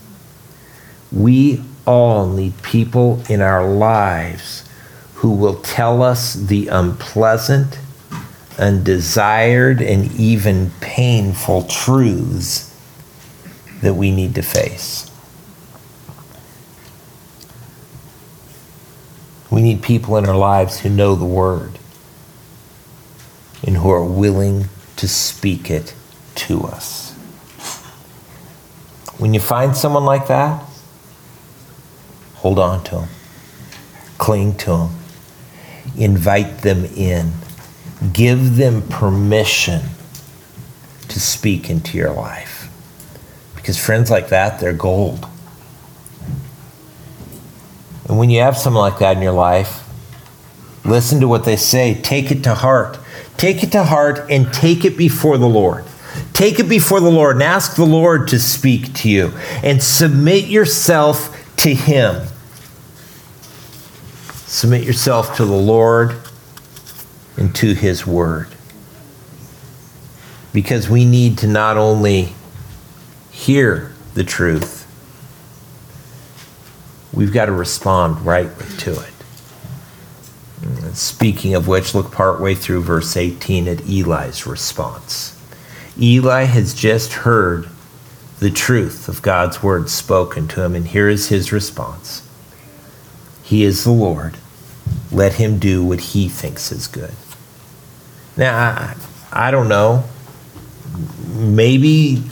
We 1.11 1.63
all 1.85 2.27
need 2.27 2.61
people 2.63 3.21
in 3.29 3.41
our 3.41 3.67
lives 3.67 4.67
who 5.15 5.31
will 5.31 5.61
tell 5.61 6.01
us 6.01 6.33
the 6.33 6.67
unpleasant, 6.67 7.79
undesired, 8.57 9.81
and 9.81 10.11
even 10.19 10.71
painful 10.79 11.63
truths 11.63 12.69
that 13.81 13.95
we 13.95 14.11
need 14.11 14.35
to 14.35 14.41
face. 14.41 15.09
We 19.49 19.61
need 19.61 19.83
people 19.83 20.17
in 20.17 20.25
our 20.25 20.37
lives 20.37 20.79
who 20.79 20.89
know 20.89 21.15
the 21.15 21.25
word 21.25 21.77
and 23.65 23.77
who 23.77 23.89
are 23.91 24.03
willing 24.03 24.65
to 24.95 25.07
speak 25.07 25.69
it 25.69 25.93
to 26.35 26.63
us. 26.63 27.11
When 29.19 29.33
you 29.33 29.39
find 29.39 29.77
someone 29.77 30.05
like 30.05 30.27
that, 30.27 30.63
hold 32.35 32.57
on 32.57 32.83
to 32.85 32.95
them, 32.95 33.09
cling 34.17 34.55
to 34.57 34.71
them, 34.71 34.89
invite 35.97 36.59
them 36.59 36.85
in, 36.85 37.33
give 38.11 38.57
them 38.57 38.81
permission 38.89 39.81
to 41.07 41.19
speak 41.19 41.69
into 41.69 41.97
your 41.97 42.11
life. 42.11 42.69
Because 43.55 43.77
friends 43.77 44.11
like 44.11 44.29
that, 44.29 44.59
they're 44.59 44.73
gold. 44.73 45.25
And 48.09 48.17
when 48.17 48.29
you 48.29 48.41
have 48.41 48.57
someone 48.57 48.81
like 48.89 48.99
that 48.99 49.15
in 49.15 49.23
your 49.23 49.31
life, 49.31 49.87
listen 50.83 51.21
to 51.21 51.27
what 51.27 51.45
they 51.45 51.55
say, 51.55 51.93
take 52.01 52.31
it 52.31 52.43
to 52.43 52.55
heart. 52.55 52.99
Take 53.37 53.63
it 53.63 53.71
to 53.71 53.83
heart 53.83 54.29
and 54.29 54.51
take 54.53 54.85
it 54.85 54.97
before 54.97 55.37
the 55.37 55.47
Lord. 55.47 55.85
Take 56.33 56.59
it 56.59 56.67
before 56.67 56.99
the 56.99 57.09
Lord 57.09 57.37
and 57.37 57.43
ask 57.43 57.75
the 57.75 57.85
Lord 57.85 58.27
to 58.29 58.39
speak 58.39 58.93
to 58.95 59.09
you 59.09 59.33
and 59.63 59.81
submit 59.81 60.45
yourself 60.45 61.55
to 61.57 61.73
Him. 61.73 62.27
Submit 64.45 64.83
yourself 64.83 65.37
to 65.37 65.45
the 65.45 65.55
Lord 65.55 66.19
and 67.37 67.53
to 67.55 67.73
His 67.73 68.05
Word. 68.05 68.47
Because 70.51 70.89
we 70.89 71.05
need 71.05 71.37
to 71.39 71.47
not 71.47 71.77
only 71.77 72.33
hear 73.31 73.91
the 74.13 74.23
truth, 74.23 74.87
we've 77.11 77.33
got 77.33 77.45
to 77.45 77.51
respond 77.51 78.25
rightly 78.25 78.67
to 78.77 78.91
it. 78.91 79.09
Speaking 80.95 81.55
of 81.55 81.67
which, 81.67 81.95
look 81.95 82.11
partway 82.11 82.53
through 82.55 82.83
verse 82.83 83.17
18 83.17 83.67
at 83.67 83.81
Eli's 83.81 84.45
response. 84.45 85.39
Eli 85.99 86.43
has 86.43 86.73
just 86.73 87.13
heard 87.13 87.67
the 88.39 88.51
truth 88.51 89.07
of 89.07 89.21
God's 89.21 89.63
word 89.63 89.89
spoken 89.89 90.47
to 90.49 90.61
him, 90.61 90.75
and 90.75 90.87
here 90.87 91.09
is 91.09 91.29
his 91.29 91.51
response 91.51 92.27
He 93.41 93.63
is 93.63 93.83
the 93.83 93.91
Lord. 93.91 94.37
Let 95.13 95.33
him 95.33 95.59
do 95.59 95.83
what 95.85 95.99
he 95.99 96.27
thinks 96.27 96.71
is 96.71 96.87
good. 96.87 97.13
Now, 98.35 98.57
I, 98.57 98.95
I 99.31 99.51
don't 99.51 99.69
know. 99.69 100.03
Maybe 101.29 102.23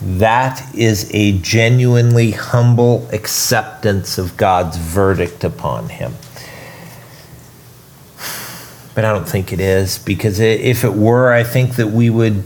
that 0.00 0.74
is 0.74 1.10
a 1.12 1.38
genuinely 1.38 2.30
humble 2.30 3.08
acceptance 3.12 4.18
of 4.18 4.36
God's 4.36 4.76
verdict 4.76 5.44
upon 5.44 5.88
him 5.88 6.14
but 8.94 9.04
I 9.04 9.12
don't 9.12 9.28
think 9.28 9.52
it 9.52 9.60
is 9.60 9.98
because 9.98 10.38
if 10.38 10.84
it 10.84 10.94
were, 10.94 11.32
I 11.32 11.44
think 11.44 11.76
that 11.76 11.88
we 11.88 12.10
would 12.10 12.44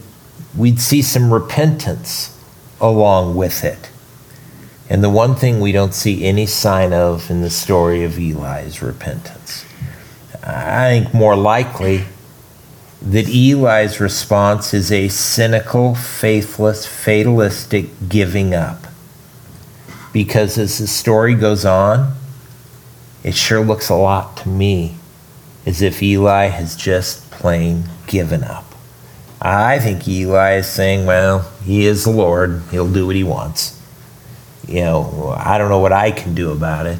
we'd 0.56 0.80
see 0.80 1.02
some 1.02 1.32
repentance 1.32 2.38
along 2.80 3.34
with 3.34 3.64
it. 3.64 3.90
And 4.88 5.02
the 5.02 5.10
one 5.10 5.34
thing 5.34 5.60
we 5.60 5.72
don't 5.72 5.94
see 5.94 6.24
any 6.24 6.46
sign 6.46 6.92
of 6.92 7.30
in 7.30 7.40
the 7.40 7.50
story 7.50 8.04
of 8.04 8.18
Eli 8.18 8.60
is 8.60 8.82
repentance. 8.82 9.64
I 10.44 11.00
think 11.00 11.14
more 11.14 11.34
likely 11.34 12.04
that 13.02 13.28
Eli's 13.28 14.00
response 14.00 14.72
is 14.72 14.92
a 14.92 15.08
cynical, 15.08 15.94
faithless, 15.94 16.86
fatalistic 16.86 18.08
giving 18.08 18.54
up. 18.54 18.86
Because 20.12 20.56
as 20.56 20.78
the 20.78 20.86
story 20.86 21.34
goes 21.34 21.64
on, 21.64 22.14
it 23.24 23.34
sure 23.34 23.60
looks 23.60 23.88
a 23.88 23.96
lot 23.96 24.36
to 24.38 24.48
me 24.48 24.96
as 25.66 25.82
if 25.82 26.00
Eli 26.02 26.46
has 26.46 26.76
just 26.76 27.28
plain 27.32 27.84
given 28.06 28.44
up. 28.44 28.64
I 29.42 29.78
think 29.78 30.06
Eli 30.08 30.58
is 30.58 30.68
saying, 30.68 31.06
well, 31.06 31.50
he 31.64 31.86
is 31.86 32.04
the 32.04 32.10
Lord. 32.10 32.62
He'll 32.70 32.90
do 32.90 33.06
what 33.06 33.16
he 33.16 33.24
wants. 33.24 33.75
You 34.66 34.80
know, 34.80 35.34
I 35.36 35.58
don't 35.58 35.68
know 35.68 35.78
what 35.78 35.92
I 35.92 36.10
can 36.10 36.34
do 36.34 36.50
about 36.50 36.86
it. 36.86 36.98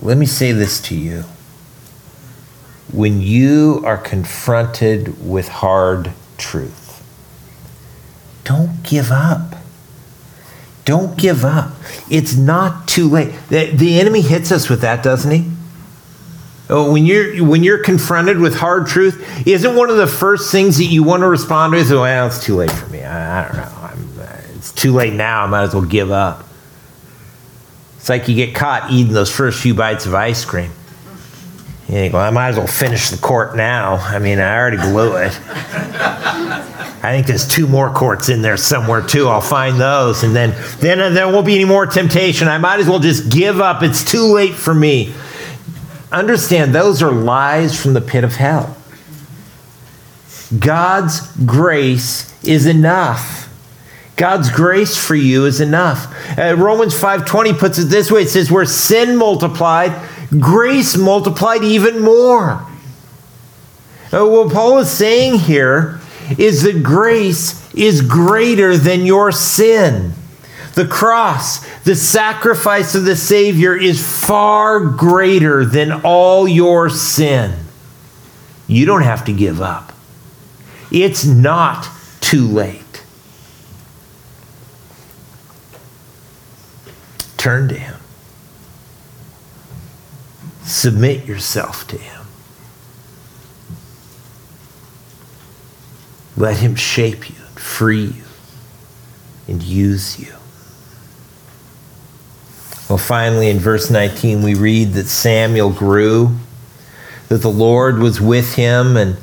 Let 0.00 0.18
me 0.18 0.26
say 0.26 0.52
this 0.52 0.80
to 0.82 0.94
you. 0.94 1.24
When 2.92 3.20
you 3.20 3.82
are 3.84 3.96
confronted 3.96 5.26
with 5.26 5.48
hard 5.48 6.12
truth, 6.36 7.02
don't 8.44 8.82
give 8.82 9.10
up. 9.10 9.56
Don't 10.84 11.16
give 11.16 11.44
up. 11.44 11.72
It's 12.10 12.36
not 12.36 12.86
too 12.86 13.08
late. 13.08 13.32
The, 13.48 13.70
the 13.70 13.98
enemy 13.98 14.20
hits 14.20 14.52
us 14.52 14.68
with 14.68 14.82
that, 14.82 15.02
doesn't 15.02 15.30
he? 15.30 15.50
Oh, 16.68 16.92
when 16.92 17.04
you're 17.04 17.44
when 17.44 17.62
you're 17.62 17.82
confronted 17.82 18.38
with 18.38 18.54
hard 18.54 18.86
truth, 18.86 19.46
isn't 19.46 19.76
one 19.76 19.90
of 19.90 19.96
the 19.96 20.06
first 20.06 20.50
things 20.50 20.78
that 20.78 20.84
you 20.84 21.02
want 21.02 21.22
to 21.22 21.28
respond 21.28 21.74
with? 21.74 21.90
Well, 21.90 22.26
it's 22.26 22.42
too 22.42 22.56
late 22.56 22.70
for 22.70 22.88
me. 22.90 23.02
I, 23.02 23.40
I 23.40 23.48
don't 23.48 23.56
know. 23.56 23.73
Too 24.84 24.92
late 24.92 25.14
now. 25.14 25.44
I 25.44 25.46
might 25.46 25.62
as 25.62 25.74
well 25.74 25.86
give 25.86 26.10
up. 26.10 26.44
It's 27.96 28.10
like 28.10 28.28
you 28.28 28.34
get 28.34 28.54
caught 28.54 28.90
eating 28.92 29.14
those 29.14 29.34
first 29.34 29.58
few 29.58 29.72
bites 29.72 30.04
of 30.04 30.14
ice 30.14 30.44
cream. 30.44 30.70
You 31.88 32.10
I 32.14 32.28
might 32.28 32.50
as 32.50 32.58
well 32.58 32.66
finish 32.66 33.08
the 33.08 33.16
quart 33.16 33.56
now. 33.56 33.94
I 33.94 34.18
mean, 34.18 34.38
I 34.38 34.54
already 34.54 34.76
blew 34.76 35.16
it. 35.16 35.32
I 35.48 37.12
think 37.12 37.26
there's 37.26 37.48
two 37.48 37.66
more 37.66 37.88
quarts 37.88 38.28
in 38.28 38.42
there 38.42 38.58
somewhere 38.58 39.00
too. 39.00 39.26
I'll 39.28 39.40
find 39.40 39.80
those, 39.80 40.22
and 40.22 40.36
then 40.36 40.54
then 40.80 41.00
uh, 41.00 41.08
there 41.08 41.28
won't 41.28 41.46
be 41.46 41.54
any 41.54 41.64
more 41.64 41.86
temptation. 41.86 42.46
I 42.46 42.58
might 42.58 42.78
as 42.78 42.86
well 42.86 42.98
just 42.98 43.30
give 43.30 43.62
up. 43.62 43.82
It's 43.82 44.04
too 44.04 44.34
late 44.34 44.52
for 44.52 44.74
me 44.74 45.14
understand 46.12 46.74
those 46.74 47.02
are 47.02 47.10
lies 47.10 47.80
from 47.80 47.94
the 47.94 48.02
pit 48.02 48.22
of 48.22 48.34
hell. 48.34 48.76
God's 50.58 51.20
grace 51.44 52.32
is 52.44 52.66
enough. 52.66 53.43
God's 54.16 54.50
grace 54.50 54.96
for 54.96 55.16
you 55.16 55.46
is 55.46 55.60
enough. 55.60 56.06
Uh, 56.38 56.54
Romans 56.56 56.94
5:20 56.94 57.52
puts 57.58 57.78
it 57.78 57.86
this 57.86 58.10
way 58.10 58.22
it 58.22 58.30
says 58.30 58.50
where 58.50 58.64
sin 58.64 59.16
multiplied, 59.16 59.92
grace 60.38 60.96
multiplied 60.96 61.64
even 61.64 62.00
more. 62.00 62.64
Uh, 64.12 64.24
what 64.24 64.52
Paul 64.52 64.78
is 64.78 64.90
saying 64.90 65.40
here 65.40 66.00
is 66.38 66.62
that 66.62 66.82
grace 66.82 67.74
is 67.74 68.00
greater 68.02 68.76
than 68.76 69.04
your 69.04 69.32
sin. 69.32 70.12
The 70.74 70.86
cross, 70.86 71.64
the 71.80 71.96
sacrifice 71.96 72.94
of 72.94 73.04
the 73.04 73.16
Savior, 73.16 73.76
is 73.76 74.00
far 74.26 74.80
greater 74.80 75.64
than 75.64 75.92
all 76.04 76.46
your 76.46 76.88
sin. 76.88 77.54
You 78.66 78.86
don't 78.86 79.02
have 79.02 79.24
to 79.26 79.32
give 79.32 79.60
up. 79.60 79.92
It's 80.90 81.24
not 81.24 81.88
too 82.20 82.46
late. 82.46 82.83
Turn 87.44 87.68
to 87.68 87.74
Him. 87.74 87.96
Submit 90.62 91.26
yourself 91.26 91.86
to 91.88 91.98
Him. 91.98 92.24
Let 96.38 96.56
Him 96.56 96.74
shape 96.74 97.28
you, 97.28 97.36
free 97.54 98.06
you, 98.06 98.24
and 99.46 99.62
use 99.62 100.18
you. 100.18 100.32
Well, 102.88 102.96
finally, 102.96 103.50
in 103.50 103.58
verse 103.58 103.90
19, 103.90 104.42
we 104.42 104.54
read 104.54 104.94
that 104.94 105.08
Samuel 105.08 105.70
grew, 105.70 106.38
that 107.28 107.42
the 107.42 107.50
Lord 107.50 107.98
was 107.98 108.22
with 108.22 108.54
him, 108.54 108.96
and 108.96 109.18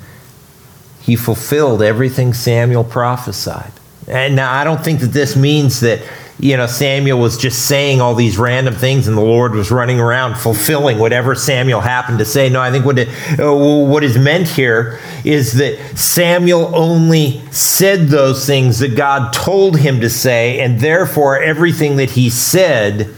he 1.01 1.15
fulfilled 1.15 1.82
everything 1.82 2.36
Samuel 2.36 2.84
prophesied. 2.84 3.72
And 4.12 4.36
now 4.36 4.51
I 4.51 4.66
don't 4.66 4.84
think 4.84 4.99
that 4.99 5.14
this 5.14 5.38
means 5.38 5.80
that 5.80 6.01
you 6.38 6.57
know 6.57 6.68
Samuel 6.68 7.20
was 7.20 7.38
just 7.38 7.66
saying 7.66 8.01
all 8.01 8.14
these 8.14 8.38
random 8.38 8.74
things 8.74 9.07
and 9.07 9.16
the 9.16 9.22
Lord 9.22 9.53
was 9.53 9.72
running 9.72 9.99
around 9.99 10.36
fulfilling 10.36 10.99
whatever 10.99 11.34
Samuel 11.34 11.80
happened 11.80 12.20
to 12.20 12.26
say. 12.26 12.49
No, 12.49 12.59
I 12.59 12.72
think 12.72 12.86
what 12.86 12.99
it, 12.99 13.07
uh, 13.39 13.55
what 13.55 14.03
is 14.03 14.18
meant 14.18 14.49
here 14.49 14.99
is 15.24 15.53
that 15.53 15.97
Samuel 15.97 16.76
only 16.76 17.41
said 17.51 18.07
those 18.07 18.45
things 18.45 18.80
that 18.80 18.97
God 18.97 19.32
told 19.32 19.78
him 19.78 20.01
to 20.01 20.09
say, 20.09 20.59
and 20.59 20.82
therefore 20.82 21.39
everything 21.39 21.95
that 21.95 22.12
he 22.12 22.30
said 22.30 23.14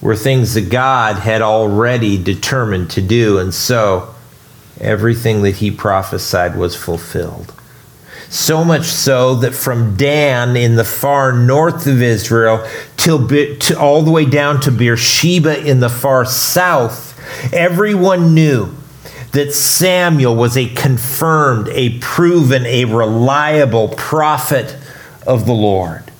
were 0.00 0.16
things 0.16 0.54
that 0.54 0.70
God 0.70 1.16
had 1.16 1.40
already 1.40 2.20
determined 2.22 2.90
to 2.90 3.02
do, 3.02 3.38
and 3.38 3.54
so 3.54 4.14
everything 4.80 5.42
that 5.42 5.56
he 5.56 5.70
prophesied 5.70 6.56
was 6.56 6.74
fulfilled. 6.74 7.52
So 8.28 8.64
much 8.64 8.86
so 8.86 9.36
that 9.36 9.54
from 9.54 9.96
Dan 9.96 10.56
in 10.56 10.76
the 10.76 10.84
far 10.84 11.32
north 11.32 11.86
of 11.86 12.02
Israel 12.02 12.66
till 12.96 13.26
to, 13.28 13.78
all 13.78 14.02
the 14.02 14.10
way 14.10 14.24
down 14.24 14.60
to 14.62 14.72
Beersheba 14.72 15.64
in 15.64 15.80
the 15.80 15.88
far 15.88 16.24
south, 16.24 17.14
everyone 17.52 18.34
knew 18.34 18.74
that 19.32 19.52
Samuel 19.52 20.34
was 20.34 20.56
a 20.56 20.68
confirmed, 20.70 21.68
a 21.68 21.98
proven, 21.98 22.66
a 22.66 22.84
reliable 22.84 23.88
prophet 23.88 24.76
of 25.26 25.46
the 25.46 25.52
Lord. 25.52 26.10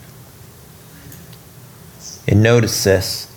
And 2.28 2.42
notice 2.42 2.84
this 2.84 3.32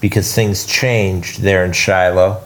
because 0.00 0.34
things 0.34 0.66
changed 0.66 1.40
there 1.40 1.64
in 1.64 1.72
Shiloh, 1.72 2.42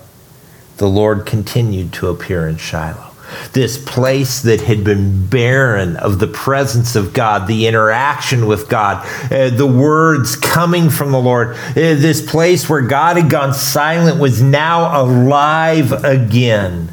the 0.76 0.88
Lord 0.88 1.26
continued 1.26 1.92
to 1.94 2.08
appear 2.08 2.46
in 2.46 2.56
Shiloh 2.56 3.07
this 3.52 3.82
place 3.82 4.42
that 4.42 4.60
had 4.60 4.84
been 4.84 5.26
barren 5.26 5.96
of 5.96 6.18
the 6.18 6.26
presence 6.26 6.96
of 6.96 7.12
God, 7.12 7.46
the 7.46 7.66
interaction 7.66 8.46
with 8.46 8.68
God, 8.68 9.04
uh, 9.32 9.50
the 9.50 9.66
words 9.66 10.36
coming 10.36 10.90
from 10.90 11.12
the 11.12 11.20
Lord. 11.20 11.56
Uh, 11.56 11.72
this 11.74 12.28
place 12.28 12.68
where 12.68 12.82
God 12.82 13.16
had 13.16 13.30
gone 13.30 13.54
silent 13.54 14.20
was 14.20 14.42
now 14.42 15.02
alive 15.02 15.92
again. 16.04 16.90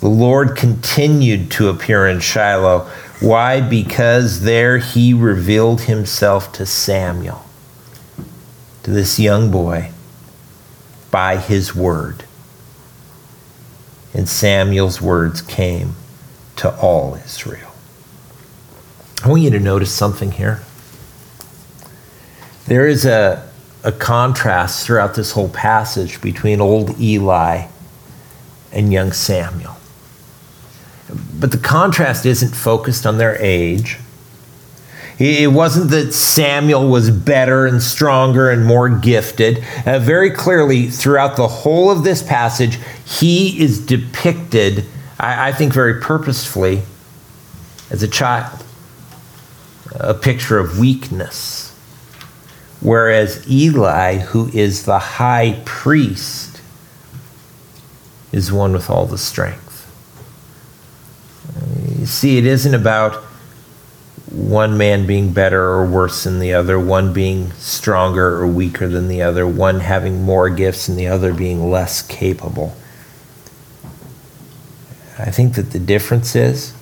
The 0.00 0.08
Lord 0.08 0.56
continued 0.56 1.50
to 1.52 1.68
appear 1.68 2.06
in 2.08 2.20
Shiloh. 2.20 2.90
Why? 3.20 3.60
Because 3.60 4.42
there 4.42 4.78
he 4.78 5.12
revealed 5.12 5.82
himself 5.82 6.52
to 6.52 6.64
Samuel, 6.64 7.44
to 8.82 8.90
this 8.90 9.18
young 9.18 9.50
boy, 9.50 9.92
by 11.10 11.36
his 11.36 11.74
word 11.74 12.24
and 14.14 14.28
Samuel's 14.28 15.00
words 15.00 15.42
came 15.42 15.94
to 16.56 16.74
all 16.76 17.14
Israel. 17.14 17.70
I 19.22 19.28
want 19.28 19.42
you 19.42 19.50
to 19.50 19.60
notice 19.60 19.92
something 19.92 20.32
here. 20.32 20.62
There 22.66 22.86
is 22.86 23.04
a, 23.04 23.48
a 23.84 23.92
contrast 23.92 24.86
throughout 24.86 25.14
this 25.14 25.32
whole 25.32 25.48
passage 25.48 26.20
between 26.20 26.60
old 26.60 26.98
Eli 27.00 27.66
and 28.72 28.92
young 28.92 29.12
Samuel. 29.12 29.76
But 31.38 31.50
the 31.50 31.58
contrast 31.58 32.24
isn't 32.24 32.54
focused 32.54 33.04
on 33.04 33.18
their 33.18 33.36
age 33.40 33.98
it 35.20 35.52
wasn't 35.52 35.90
that 35.90 36.14
Samuel 36.14 36.88
was 36.88 37.10
better 37.10 37.66
and 37.66 37.82
stronger 37.82 38.50
and 38.50 38.64
more 38.64 38.88
gifted. 38.88 39.62
Uh, 39.84 39.98
very 39.98 40.30
clearly, 40.30 40.86
throughout 40.88 41.36
the 41.36 41.46
whole 41.46 41.90
of 41.90 42.04
this 42.04 42.22
passage, 42.22 42.78
he 43.04 43.62
is 43.62 43.84
depicted, 43.84 44.86
I, 45.18 45.48
I 45.48 45.52
think, 45.52 45.74
very 45.74 46.00
purposefully 46.00 46.82
as 47.90 48.02
a 48.02 48.08
child, 48.08 48.64
a 49.92 50.14
picture 50.14 50.58
of 50.58 50.78
weakness. 50.78 51.76
Whereas 52.80 53.46
Eli, 53.46 54.20
who 54.20 54.48
is 54.54 54.86
the 54.86 54.98
high 54.98 55.60
priest, 55.66 56.62
is 58.32 58.50
one 58.50 58.72
with 58.72 58.88
all 58.88 59.04
the 59.04 59.18
strength. 59.18 59.86
You 61.98 62.06
see, 62.06 62.38
it 62.38 62.46
isn't 62.46 62.74
about 62.74 63.22
one 64.30 64.78
man 64.78 65.06
being 65.06 65.32
better 65.32 65.62
or 65.62 65.86
worse 65.86 66.24
than 66.24 66.38
the 66.38 66.54
other, 66.54 66.78
one 66.78 67.12
being 67.12 67.50
stronger 67.52 68.36
or 68.36 68.46
weaker 68.46 68.88
than 68.88 69.08
the 69.08 69.22
other, 69.22 69.46
one 69.46 69.80
having 69.80 70.22
more 70.22 70.48
gifts 70.48 70.88
and 70.88 70.96
the 70.98 71.08
other 71.08 71.34
being 71.34 71.70
less 71.70 72.02
capable. 72.02 72.76
I 75.18 75.30
think 75.30 75.54
that 75.54 75.72
the 75.72 75.78
difference 75.78 76.34
is 76.36 76.72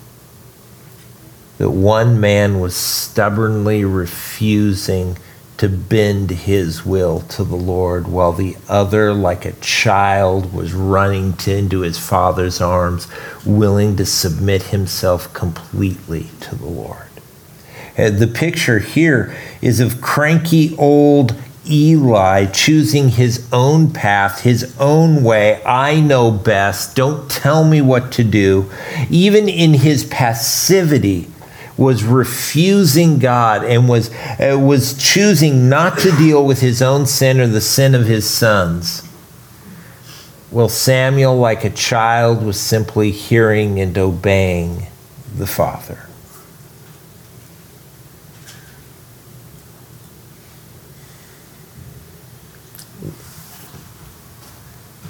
that 1.57 1.71
one 1.71 2.21
man 2.21 2.59
was 2.59 2.75
stubbornly 2.75 3.83
refusing 3.83 5.17
to 5.57 5.67
bend 5.67 6.29
his 6.29 6.85
will 6.85 7.19
to 7.19 7.43
the 7.43 7.55
Lord, 7.55 8.07
while 8.07 8.31
the 8.31 8.55
other, 8.69 9.13
like 9.13 9.43
a 9.43 9.51
child, 9.53 10.53
was 10.53 10.73
running 10.73 11.33
to, 11.33 11.53
into 11.53 11.81
his 11.81 11.99
father's 11.99 12.61
arms, 12.61 13.09
willing 13.45 13.97
to 13.97 14.05
submit 14.05 14.63
himself 14.63 15.33
completely 15.33 16.27
to 16.39 16.55
the 16.55 16.65
Lord. 16.65 17.08
Uh, 17.99 18.09
the 18.09 18.27
picture 18.27 18.79
here 18.79 19.35
is 19.61 19.79
of 19.79 19.99
cranky 19.99 20.75
old 20.77 21.35
Eli 21.69 22.45
choosing 22.45 23.09
his 23.09 23.47
own 23.51 23.91
path, 23.91 24.41
his 24.41 24.75
own 24.79 25.23
way. 25.23 25.61
I 25.65 25.99
know 25.99 26.31
best. 26.31 26.95
Don't 26.95 27.29
tell 27.29 27.63
me 27.63 27.81
what 27.81 28.11
to 28.13 28.23
do. 28.23 28.71
Even 29.09 29.49
in 29.49 29.73
his 29.73 30.05
passivity, 30.05 31.27
was 31.79 32.03
refusing 32.03 33.19
God 33.19 33.63
and 33.63 33.87
was, 33.87 34.11
uh, 34.11 34.57
was 34.59 35.01
choosing 35.01 35.69
not 35.69 35.97
to 35.99 36.11
deal 36.17 36.45
with 36.45 36.59
his 36.59 36.81
own 36.81 37.05
sin 37.05 37.39
or 37.39 37.47
the 37.47 37.61
sin 37.61 37.95
of 37.95 38.05
his 38.05 38.29
sons. 38.29 39.01
Well, 40.51 40.67
Samuel, 40.67 41.37
like 41.37 41.63
a 41.63 41.69
child, 41.69 42.43
was 42.43 42.59
simply 42.59 43.11
hearing 43.11 43.79
and 43.79 43.97
obeying 43.97 44.87
the 45.33 45.47
Father. 45.47 46.08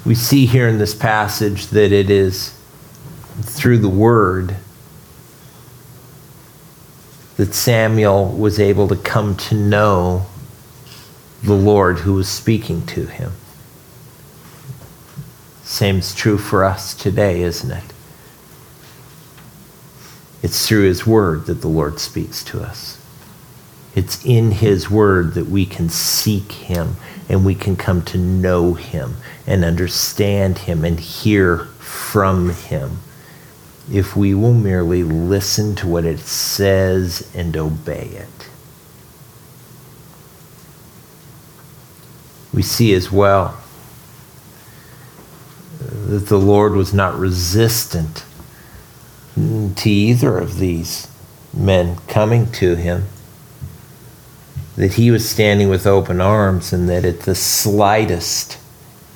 We 0.04 0.14
see 0.14 0.46
here 0.46 0.66
in 0.68 0.78
this 0.78 0.94
passage 0.94 1.68
that 1.68 1.92
it 1.92 2.10
is 2.10 2.56
through 3.42 3.78
the 3.78 3.88
word 3.88 4.56
that 7.36 7.54
Samuel 7.54 8.28
was 8.32 8.58
able 8.58 8.88
to 8.88 8.96
come 8.96 9.36
to 9.36 9.54
know 9.54 10.26
the 11.42 11.54
Lord 11.54 12.00
who 12.00 12.14
was 12.14 12.28
speaking 12.28 12.84
to 12.86 13.06
him. 13.06 13.32
Same's 15.62 16.14
true 16.14 16.36
for 16.36 16.64
us 16.64 16.94
today, 16.94 17.42
isn't 17.42 17.70
it? 17.70 17.84
It's 20.42 20.66
through 20.66 20.84
his 20.84 21.06
word 21.06 21.46
that 21.46 21.60
the 21.60 21.68
Lord 21.68 21.98
speaks 21.98 22.42
to 22.44 22.60
us. 22.60 23.00
It's 23.94 24.24
in 24.24 24.52
his 24.52 24.90
word 24.90 25.34
that 25.34 25.46
we 25.46 25.66
can 25.66 25.88
seek 25.88 26.52
him 26.52 26.96
and 27.28 27.44
we 27.44 27.54
can 27.54 27.76
come 27.76 28.02
to 28.02 28.18
know 28.18 28.74
him 28.74 29.16
and 29.50 29.64
understand 29.64 30.58
him 30.58 30.84
and 30.84 31.00
hear 31.00 31.58
from 31.80 32.50
him 32.50 32.98
if 33.90 34.14
we 34.14 34.32
will 34.32 34.54
merely 34.54 35.02
listen 35.02 35.74
to 35.74 35.88
what 35.88 36.04
it 36.04 36.20
says 36.20 37.28
and 37.34 37.56
obey 37.56 38.06
it. 38.12 38.48
We 42.54 42.62
see 42.62 42.94
as 42.94 43.10
well 43.10 43.60
that 45.80 46.26
the 46.28 46.38
Lord 46.38 46.74
was 46.74 46.94
not 46.94 47.18
resistant 47.18 48.24
to 49.34 49.90
either 49.90 50.38
of 50.38 50.58
these 50.58 51.08
men 51.52 51.96
coming 52.06 52.52
to 52.52 52.76
him 52.76 53.06
that 54.76 54.94
he 54.94 55.10
was 55.10 55.28
standing 55.28 55.68
with 55.68 55.88
open 55.88 56.20
arms 56.20 56.72
and 56.72 56.88
that 56.88 57.04
at 57.04 57.20
the 57.20 57.34
slightest 57.34 58.59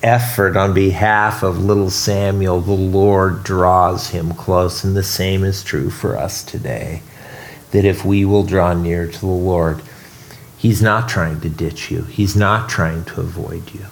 effort 0.05 0.55
on 0.55 0.71
behalf 0.73 1.41
of 1.41 1.57
little 1.57 1.89
Samuel, 1.89 2.61
the 2.61 2.71
Lord 2.71 3.43
draws 3.43 4.09
him 4.09 4.33
close. 4.33 4.83
And 4.83 4.95
the 4.95 5.03
same 5.03 5.43
is 5.43 5.63
true 5.63 5.89
for 5.89 6.15
us 6.15 6.43
today. 6.43 7.01
That 7.71 7.85
if 7.85 8.05
we 8.05 8.23
will 8.23 8.43
draw 8.43 8.73
near 8.73 9.07
to 9.07 9.19
the 9.19 9.25
Lord, 9.25 9.81
He's 10.57 10.81
not 10.81 11.09
trying 11.09 11.41
to 11.41 11.49
ditch 11.49 11.91
you, 11.91 12.03
He's 12.03 12.35
not 12.35 12.69
trying 12.69 13.03
to 13.05 13.21
avoid 13.21 13.73
you. 13.73 13.87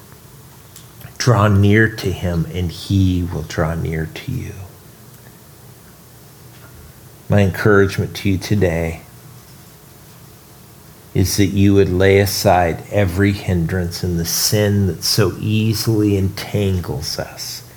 Draw 1.17 1.49
near 1.49 1.93
to 1.95 2.11
Him, 2.11 2.45
and 2.53 2.71
He 2.71 3.27
will 3.33 3.43
draw 3.43 3.73
near 3.73 4.05
to 4.05 4.31
you. 4.31 4.53
My 7.27 7.41
encouragement 7.41 8.15
to 8.17 8.29
you 8.29 8.37
today 8.37 9.01
is 11.13 11.37
that 11.37 11.47
you 11.47 11.75
would 11.75 11.89
lay 11.89 12.19
aside 12.19 12.83
every 12.89 13.31
hindrance 13.31 14.03
and 14.03 14.19
the 14.19 14.25
sin 14.25 14.87
that 14.87 15.03
so 15.03 15.33
easily 15.39 16.17
entangles 16.17 17.19
us, 17.19 17.69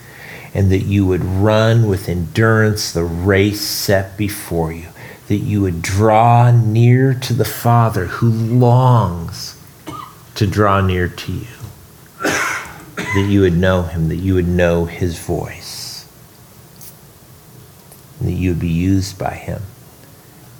and 0.55 0.73
that 0.73 0.85
you 0.85 1.05
would 1.07 1.25
run 1.25 1.87
with 1.87 2.09
endurance 2.09 2.93
the 2.93 3.05
race 3.05 3.61
set 3.61 4.17
before 4.17 4.73
you, 4.73 4.89
that 5.29 5.37
you 5.37 5.61
would 5.61 5.83
draw 5.83 6.51
near 6.51 7.13
to 7.13 7.35
the 7.35 7.45
Father 7.45 8.07
who 8.07 8.31
longs 8.31 9.61
to 10.35 10.47
draw 10.47 10.81
near 10.81 11.09
to 11.09 11.33
you, 11.33 11.47
that 12.23 13.27
you 13.29 13.43
would 13.43 13.57
know 13.57 13.83
him, 13.83 14.09
that 14.09 14.17
you 14.17 14.35
would 14.35 14.49
know 14.49 14.87
his 14.87 15.19
voice, 15.19 16.09
that 18.21 18.33
you 18.33 18.51
would 18.51 18.61
be 18.61 18.69
used 18.69 19.19
by 19.19 19.35
him 19.35 19.61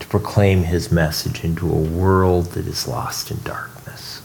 to 0.07 0.11
proclaim 0.11 0.63
his 0.63 0.93
message 0.93 1.43
into 1.43 1.69
a 1.69 1.77
world 1.77 2.47
that 2.53 2.67
is 2.67 2.87
lost 2.87 3.31
in 3.31 3.39
darkness. 3.43 4.23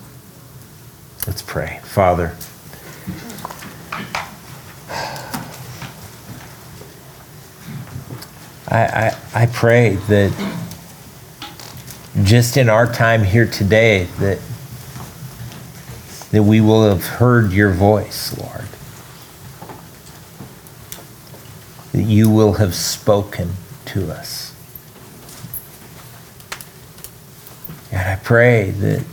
Let's 1.26 1.42
pray. 1.42 1.80
Father, 1.84 2.36
I, 8.68 8.86
I, 8.86 9.18
I 9.34 9.46
pray 9.48 9.96
that 9.96 10.58
just 12.24 12.58
in 12.58 12.70
our 12.70 12.92
time 12.92 13.24
here 13.24 13.48
today 13.48 14.04
that 14.20 14.40
that 16.32 16.44
we 16.44 16.62
will 16.62 16.88
have 16.88 17.06
heard 17.06 17.52
your 17.52 17.72
voice, 17.72 18.38
Lord. 18.38 18.66
That 21.92 22.04
you 22.04 22.30
will 22.30 22.54
have 22.54 22.74
spoken 22.74 23.52
to 23.88 24.10
us. 24.12 24.56
And 27.92 28.00
I 28.00 28.11
pray 28.24 28.72
that, 28.72 29.04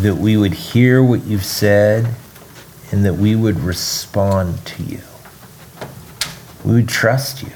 that 0.00 0.16
we 0.16 0.36
would 0.36 0.54
hear 0.54 1.02
what 1.02 1.24
you've 1.24 1.44
said 1.44 2.14
and 2.90 3.04
that 3.04 3.14
we 3.14 3.34
would 3.34 3.60
respond 3.60 4.64
to 4.66 4.82
you. 4.82 5.00
We 6.64 6.74
would 6.74 6.88
trust 6.88 7.42
you. 7.42 7.50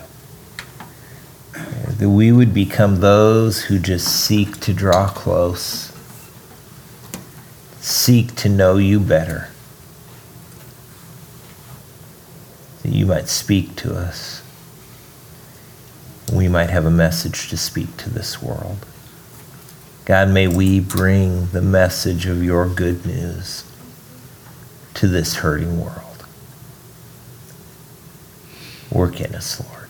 That 1.98 2.10
we 2.10 2.32
would 2.32 2.52
become 2.52 3.00
those 3.00 3.64
who 3.64 3.78
just 3.78 4.08
seek 4.08 4.60
to 4.60 4.72
draw 4.72 5.08
close, 5.08 5.92
seek 7.80 8.34
to 8.36 8.48
know 8.48 8.76
you 8.76 8.98
better. 9.00 9.48
That 12.82 12.92
you 12.92 13.06
might 13.06 13.28
speak 13.28 13.76
to 13.76 13.94
us. 13.94 14.42
We 16.32 16.48
might 16.48 16.70
have 16.70 16.84
a 16.84 16.90
message 16.90 17.48
to 17.50 17.56
speak 17.56 17.96
to 17.98 18.10
this 18.10 18.42
world. 18.42 18.84
God, 20.06 20.30
may 20.30 20.46
we 20.46 20.78
bring 20.78 21.46
the 21.46 21.60
message 21.60 22.26
of 22.26 22.42
your 22.42 22.68
good 22.68 23.04
news 23.04 23.64
to 24.94 25.08
this 25.08 25.34
hurting 25.34 25.80
world. 25.80 26.24
Work 28.92 29.20
in 29.20 29.34
us, 29.34 29.60
Lord. 29.60 29.88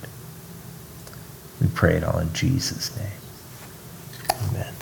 We 1.61 1.69
pray 1.69 1.97
it 1.97 2.03
all 2.05 2.19
in 2.19 2.33
Jesus' 2.33 2.97
name. 2.97 3.13
Amen. 4.49 4.76